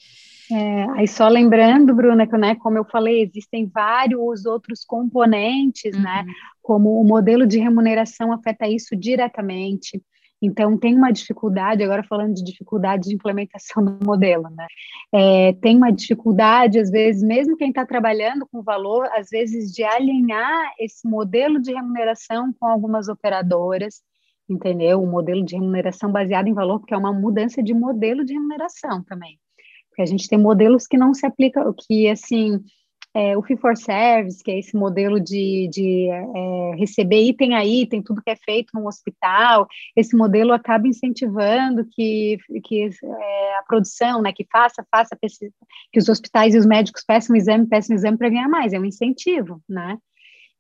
É, 0.51 0.85
aí 0.99 1.07
só 1.07 1.29
lembrando, 1.29 1.95
Bruna, 1.95 2.27
que 2.27 2.37
né, 2.37 2.55
como 2.55 2.79
eu 2.79 2.85
falei, 2.85 3.23
existem 3.23 3.67
vários 3.67 4.45
outros 4.45 4.85
componentes, 4.85 5.93
né, 5.93 6.21
uhum. 6.21 6.27
né? 6.27 6.33
Como 6.63 7.01
o 7.01 7.05
modelo 7.05 7.47
de 7.47 7.59
remuneração 7.59 8.33
afeta 8.33 8.67
isso 8.67 8.97
diretamente. 8.97 10.03
Então, 10.45 10.77
tem 10.77 10.97
uma 10.97 11.13
dificuldade, 11.13 11.85
agora 11.85 12.03
falando 12.03 12.35
de 12.35 12.43
dificuldade 12.43 13.09
de 13.09 13.15
implementação 13.15 13.85
do 13.85 14.05
modelo, 14.05 14.51
né? 14.51 14.67
É, 15.13 15.53
tem 15.53 15.77
uma 15.77 15.93
dificuldade, 15.93 16.81
às 16.81 16.91
vezes, 16.91 17.23
mesmo 17.23 17.57
quem 17.57 17.69
está 17.69 17.87
trabalhando 17.87 18.45
com 18.51 18.61
valor, 18.61 19.09
às 19.15 19.29
vezes, 19.31 19.73
de 19.73 19.85
alinhar 19.85 20.73
esse 20.81 21.09
modelo 21.09 21.63
de 21.63 21.73
remuneração 21.73 22.53
com 22.59 22.67
algumas 22.67 23.07
operadoras, 23.09 24.03
entendeu? 24.49 25.01
O 25.01 25.07
modelo 25.07 25.45
de 25.45 25.55
remuneração 25.55 26.11
baseado 26.11 26.49
em 26.49 26.55
valor, 26.55 26.81
porque 26.81 26.95
é 26.95 26.99
uma 26.99 27.13
mudança 27.13 27.63
de 27.63 27.73
modelo 27.73 28.25
de 28.25 28.33
remuneração 28.33 29.05
também. 29.05 29.39
Porque 29.91 30.03
a 30.03 30.07
gente 30.07 30.29
tem 30.29 30.39
modelos 30.39 30.89
que 30.89 30.99
não 30.99 31.15
se 31.15 31.25
aplicam, 31.25 31.73
que, 31.87 32.09
assim, 32.09 32.59
é, 33.15 33.37
o 33.37 33.43
Fee 33.43 33.57
for 33.57 33.77
Service, 33.77 34.43
que 34.43 34.51
é 34.51 34.59
esse 34.59 34.75
modelo 34.77 35.21
de, 35.21 35.69
de 35.71 36.09
é, 36.11 36.75
receber 36.77 37.23
item 37.23 37.55
a 37.55 37.65
item, 37.65 38.03
tudo 38.03 38.23
que 38.23 38.31
é 38.31 38.37
feito 38.37 38.71
no 38.75 38.87
hospital, 38.87 39.67
esse 39.95 40.17
modelo 40.17 40.53
acaba 40.53 40.89
incentivando 40.89 41.87
que, 41.91 42.39
que 42.65 42.85
é, 42.85 43.59
a 43.59 43.63
produção, 43.67 44.23
né, 44.23 44.33
que 44.33 44.47
faça, 44.51 44.85
faça, 44.91 45.17
que 45.93 45.99
os 45.99 46.09
hospitais 46.09 46.55
e 46.55 46.59
os 46.59 46.67
médicos 46.67 47.05
peçam 47.07 47.37
exame, 47.37 47.67
peçam 47.67 47.95
exame 47.95 48.17
para 48.17 48.31
ganhar 48.31 48.49
mais, 48.49 48.73
é 48.73 48.81
um 48.81 48.85
incentivo, 48.85 49.61
né? 49.69 49.99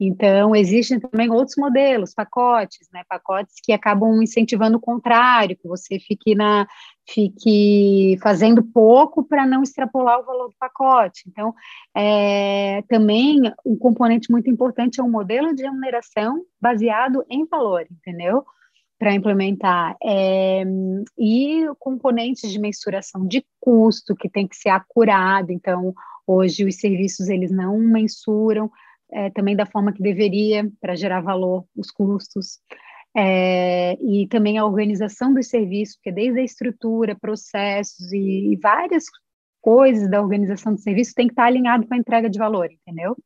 Então, 0.05 0.57
existem 0.57 0.99
também 0.99 1.31
outros 1.31 1.57
modelos, 1.57 2.13
pacotes, 2.13 2.89
né? 2.93 3.05
Pacotes 3.09 3.55
que 3.63 3.73
acabam 3.73 4.21
incentivando 4.21 4.77
o 4.77 4.81
contrário, 4.81 5.57
que 5.57 5.69
você 5.69 5.97
fique, 6.01 6.35
na, 6.35 6.67
fique 7.09 8.19
fazendo 8.21 8.65
pouco 8.65 9.23
para 9.23 9.47
não 9.47 9.63
extrapolar 9.63 10.19
o 10.19 10.25
valor 10.25 10.49
do 10.49 10.57
pacote. 10.59 11.23
Então, 11.29 11.55
é, 11.97 12.83
também 12.89 13.43
um 13.65 13.77
componente 13.77 14.29
muito 14.29 14.51
importante 14.51 15.01
é 15.01 15.05
um 15.05 15.11
modelo 15.11 15.55
de 15.55 15.63
remuneração 15.63 16.43
baseado 16.61 17.25
em 17.31 17.47
valor, 17.47 17.87
entendeu? 17.89 18.45
Para 18.99 19.15
implementar. 19.15 19.97
É, 20.03 20.65
e 21.17 21.65
componentes 21.79 22.51
de 22.51 22.59
mensuração 22.59 23.25
de 23.25 23.47
custo, 23.61 24.17
que 24.17 24.29
tem 24.29 24.49
que 24.49 24.57
ser 24.57 24.71
acurado. 24.71 25.53
Então, 25.53 25.95
hoje 26.27 26.65
os 26.65 26.75
serviços 26.81 27.29
eles 27.29 27.53
não 27.53 27.79
mensuram 27.79 28.69
é, 29.13 29.31
também 29.31 29.55
da 29.55 29.67
forma 29.67 29.93
que 29.93 30.03
deveria 30.03 30.69
para 30.81 30.97
gerar 30.97 31.21
valor, 31.21 31.65
os 31.77 31.91
custos, 31.91 32.59
é, 33.15 33.95
e 34.01 34.27
também 34.29 34.57
a 34.57 34.65
organização 34.65 35.35
dos 35.35 35.49
serviços, 35.49 35.97
porque 35.97 36.13
desde 36.13 36.41
a 36.41 36.45
estrutura, 36.45 37.15
processos 37.15 38.11
e, 38.13 38.53
e 38.53 38.57
várias 38.57 39.05
coisas 39.61 40.11
da 40.11 40.21
organização 40.21 40.75
do 40.75 40.81
serviço 40.81 41.15
tem 41.15 41.27
que 41.27 41.33
estar 41.33 41.45
alinhado 41.45 41.87
com 41.87 41.95
a 41.95 41.99
entrega 41.99 42.29
de 42.29 42.39
valor, 42.39 42.69
entendeu? 42.73 43.17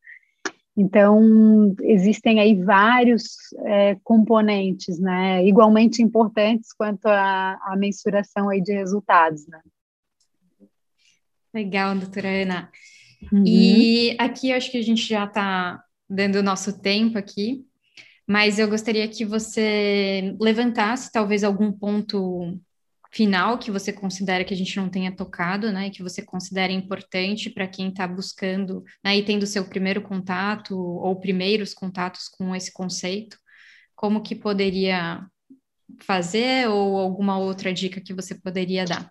Então, 0.77 1.75
existem 1.81 2.39
aí 2.39 2.55
vários 2.63 3.37
é, 3.65 3.97
componentes, 4.05 4.99
né, 4.99 5.47
igualmente 5.47 6.03
importantes 6.03 6.71
quanto 6.75 7.07
à 7.07 7.75
mensuração 7.79 8.51
aí 8.51 8.61
de 8.61 8.75
resultados, 8.75 9.47
né? 9.47 9.61
Legal, 11.55 11.97
doutora 11.97 12.29
Ana. 12.29 12.71
Uhum. 13.33 13.45
E 13.47 14.17
aqui 14.19 14.51
eu 14.51 14.57
acho 14.57 14.71
que 14.71 14.79
a 14.79 14.83
gente 14.83 15.07
já 15.07 15.25
está 15.25 15.83
dando 16.09 16.37
o 16.37 16.43
nosso 16.43 16.81
tempo 16.81 17.19
aqui, 17.19 17.65
mas 18.27 18.59
eu 18.59 18.69
gostaria 18.69 19.07
que 19.09 19.25
você 19.25 20.37
levantasse 20.41 21.13
talvez 21.13 21.45
algum 21.45 21.73
ponto 21.73 22.59
final 23.13 23.59
que 23.59 23.71
você 23.71 23.93
considera 23.93 24.45
que 24.45 24.53
a 24.53 24.57
gente 24.57 24.77
não 24.77 24.91
tenha 24.91 25.15
tocado, 25.15 25.73
né, 25.73 25.91
que 25.91 26.03
você 26.03 26.23
considera 26.23 26.73
importante 26.73 27.49
para 27.49 27.67
quem 27.67 27.89
está 27.89 28.07
buscando, 28.07 28.85
né, 29.03 29.17
e 29.17 29.25
tendo 29.25 29.47
seu 29.47 29.65
primeiro 29.65 30.03
contato 30.03 30.79
ou 30.79 31.17
primeiros 31.17 31.73
contatos 31.73 32.29
com 32.29 32.55
esse 32.55 32.73
conceito, 32.73 33.39
como 33.95 34.23
que 34.23 34.35
poderia 34.35 35.25
fazer 36.01 36.69
ou 36.69 36.99
alguma 36.99 37.39
outra 37.39 37.73
dica 37.73 38.01
que 38.01 38.13
você 38.13 38.35
poderia 38.35 38.85
dar? 38.85 39.11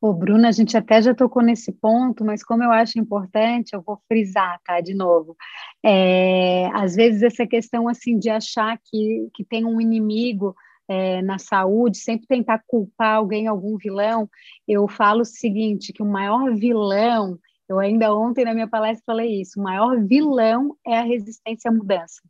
Ô, 0.00 0.12
Bruna, 0.12 0.48
a 0.48 0.52
gente 0.52 0.76
até 0.76 1.00
já 1.00 1.14
tocou 1.14 1.42
nesse 1.42 1.72
ponto, 1.72 2.24
mas 2.24 2.44
como 2.44 2.62
eu 2.62 2.70
acho 2.70 2.98
importante, 2.98 3.74
eu 3.74 3.82
vou 3.82 3.98
frisar, 4.06 4.60
tá, 4.64 4.80
de 4.80 4.94
novo. 4.94 5.36
É, 5.84 6.66
às 6.74 6.94
vezes 6.94 7.22
essa 7.22 7.46
questão, 7.46 7.88
assim, 7.88 8.18
de 8.18 8.28
achar 8.28 8.78
que, 8.84 9.28
que 9.34 9.44
tem 9.44 9.64
um 9.64 9.80
inimigo 9.80 10.54
é, 10.88 11.22
na 11.22 11.38
saúde, 11.38 11.98
sempre 11.98 12.26
tentar 12.26 12.62
culpar 12.66 13.16
alguém, 13.16 13.46
algum 13.46 13.76
vilão, 13.76 14.28
eu 14.68 14.86
falo 14.86 15.22
o 15.22 15.24
seguinte, 15.24 15.92
que 15.92 16.02
o 16.02 16.06
maior 16.06 16.54
vilão, 16.54 17.38
eu 17.68 17.78
ainda 17.80 18.14
ontem 18.14 18.44
na 18.44 18.54
minha 18.54 18.68
palestra 18.68 19.02
falei 19.06 19.40
isso, 19.40 19.58
o 19.58 19.62
maior 19.62 20.00
vilão 20.04 20.76
é 20.86 20.98
a 20.98 21.02
resistência 21.02 21.70
à 21.70 21.74
mudança 21.74 22.20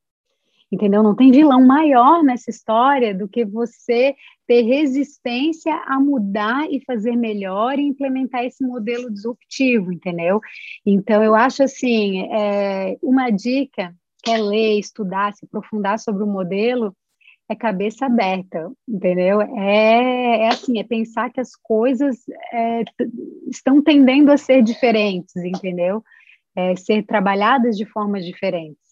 entendeu? 0.71 1.03
Não 1.03 1.15
tem 1.15 1.31
vilão 1.31 1.65
maior 1.65 2.23
nessa 2.23 2.51
história 2.51 3.15
do 3.15 3.29
que 3.29 3.45
você 3.45 4.15
ter 4.47 4.63
resistência 4.63 5.75
a 5.87 5.99
mudar 5.99 6.71
e 6.71 6.83
fazer 6.85 7.17
melhor 7.17 7.79
e 7.79 7.83
implementar 7.83 8.45
esse 8.45 8.65
modelo 8.65 9.13
disruptivo, 9.13 9.93
entendeu? 9.93 10.41
Então, 10.85 11.23
eu 11.23 11.35
acho 11.35 11.63
assim, 11.63 12.23
é, 12.33 12.97
uma 13.03 13.31
dica 13.31 13.95
que 14.23 14.31
é 14.31 14.39
ler, 14.39 14.79
estudar, 14.79 15.33
se 15.35 15.45
aprofundar 15.45 15.99
sobre 15.99 16.23
o 16.23 16.27
modelo, 16.27 16.95
é 17.49 17.55
cabeça 17.55 18.07
aberta, 18.07 18.71
entendeu? 18.89 19.41
É, 19.41 20.43
é 20.43 20.49
assim, 20.49 20.79
é 20.79 20.85
pensar 20.85 21.31
que 21.31 21.41
as 21.41 21.55
coisas 21.55 22.17
é, 22.53 22.83
estão 23.49 23.81
tendendo 23.81 24.33
a 24.33 24.37
ser 24.37 24.63
diferentes, 24.63 25.37
entendeu? 25.37 26.03
É, 26.57 26.75
ser 26.75 27.05
trabalhadas 27.05 27.77
de 27.77 27.85
formas 27.85 28.25
diferentes. 28.25 28.86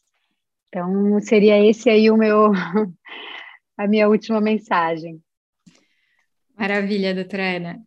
Então, 0.75 1.21
seria 1.21 1.65
esse 1.65 1.89
aí 1.89 2.11
o 2.11 2.17
meu, 2.17 2.51
a 3.79 3.87
minha 3.87 4.09
última 4.09 4.41
mensagem. 4.41 5.23
Maravilha, 6.59 7.15
doutora 7.15 7.59
Ana. 7.59 7.81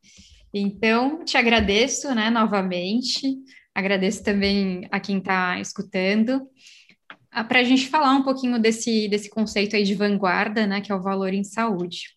Então, 0.54 1.26
te 1.26 1.36
agradeço, 1.36 2.16
né, 2.16 2.30
novamente. 2.30 3.36
Agradeço 3.76 4.24
também 4.24 4.88
a 4.90 5.02
quem 5.02 5.18
está 5.18 5.60
escutando. 5.60 6.48
Ah, 7.30 7.44
Para 7.44 7.60
a 7.60 7.64
gente 7.66 7.90
falar 7.90 8.14
um 8.14 8.24
pouquinho 8.24 8.58
desse, 8.58 9.10
desse 9.10 9.30
conceito 9.30 9.76
aí 9.76 9.84
de 9.84 9.94
vanguarda, 9.94 10.66
né, 10.66 10.80
que 10.80 10.90
é 10.90 10.96
o 10.96 11.04
valor 11.04 11.34
em 11.34 11.44
saúde. 11.44 12.16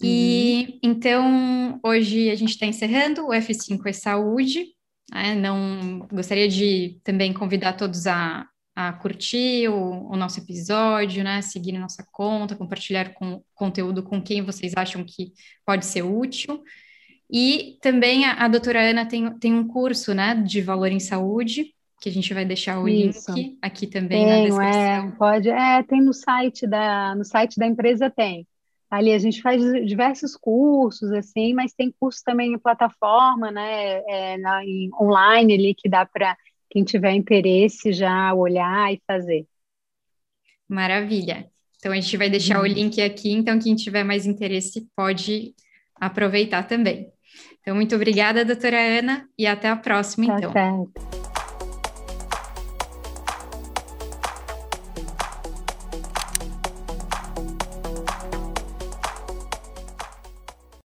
E 0.00 0.68
uhum. 0.68 0.78
então, 0.80 1.80
hoje 1.84 2.30
a 2.30 2.36
gente 2.36 2.50
está 2.50 2.66
encerrando 2.66 3.26
o 3.26 3.30
F5 3.30 3.84
é 3.84 3.92
Saúde. 3.92 4.66
Né, 5.12 5.34
não 5.34 6.06
gostaria 6.12 6.48
de 6.48 7.00
também 7.02 7.32
convidar 7.32 7.72
todos 7.72 8.06
a 8.06 8.46
a 8.76 8.92
curtir 8.92 9.68
o, 9.68 10.10
o, 10.10 10.16
nosso 10.16 10.38
episódio, 10.38 11.24
né? 11.24 11.40
Seguir 11.40 11.72
nossa 11.78 12.06
conta, 12.12 12.54
compartilhar 12.54 13.14
com, 13.14 13.42
conteúdo 13.54 14.02
com 14.02 14.20
quem 14.20 14.42
vocês 14.42 14.74
acham 14.76 15.02
que 15.02 15.32
pode 15.64 15.86
ser 15.86 16.02
útil. 16.02 16.62
E 17.32 17.78
também 17.80 18.26
a, 18.26 18.34
a 18.34 18.48
doutora 18.48 18.90
Ana 18.90 19.06
tem, 19.06 19.32
tem 19.38 19.54
um 19.54 19.66
curso, 19.66 20.12
né, 20.12 20.34
de 20.34 20.60
valor 20.60 20.92
em 20.92 21.00
saúde, 21.00 21.74
que 21.98 22.10
a 22.10 22.12
gente 22.12 22.32
vai 22.34 22.44
deixar 22.44 22.78
o 22.78 22.86
Isso. 22.86 23.32
link 23.32 23.58
aqui 23.62 23.86
também 23.86 24.26
Tenho, 24.26 24.28
na 24.28 24.44
descrição. 24.44 25.08
É, 25.08 25.12
pode, 25.18 25.48
é, 25.48 25.82
tem 25.82 26.02
no 26.02 26.12
site 26.12 26.66
da, 26.66 27.14
no 27.14 27.24
site 27.24 27.58
da 27.58 27.66
empresa 27.66 28.10
tem. 28.10 28.46
Ali 28.90 29.12
a 29.12 29.18
gente 29.18 29.40
faz 29.40 29.62
diversos 29.86 30.36
cursos, 30.36 31.10
assim, 31.12 31.54
mas 31.54 31.72
tem 31.72 31.92
curso 31.98 32.20
também 32.22 32.52
em 32.52 32.58
plataforma, 32.58 33.50
né, 33.50 34.02
é, 34.06 34.36
na, 34.36 34.62
em, 34.62 34.90
online 35.00 35.54
ali 35.54 35.74
que 35.74 35.88
dá 35.88 36.04
para 36.04 36.36
quem 36.70 36.84
tiver 36.84 37.12
interesse 37.12 37.92
já 37.92 38.32
olhar 38.34 38.92
e 38.92 39.00
fazer. 39.06 39.46
Maravilha. 40.68 41.48
Então 41.78 41.92
a 41.92 41.94
gente 41.94 42.16
vai 42.16 42.28
deixar 42.28 42.58
uhum. 42.58 42.64
o 42.64 42.66
link 42.66 43.00
aqui, 43.00 43.32
então 43.32 43.58
quem 43.58 43.74
tiver 43.74 44.04
mais 44.04 44.26
interesse 44.26 44.88
pode 44.96 45.54
aproveitar 45.94 46.64
também. 46.64 47.10
Então, 47.60 47.74
muito 47.74 47.94
obrigada, 47.96 48.44
doutora 48.44 48.78
Ana, 48.78 49.28
e 49.36 49.46
até 49.46 49.68
a 49.68 49.76
próxima, 49.76 50.26
tá 50.26 50.36
então. 50.38 50.52
Certo. 50.52 51.25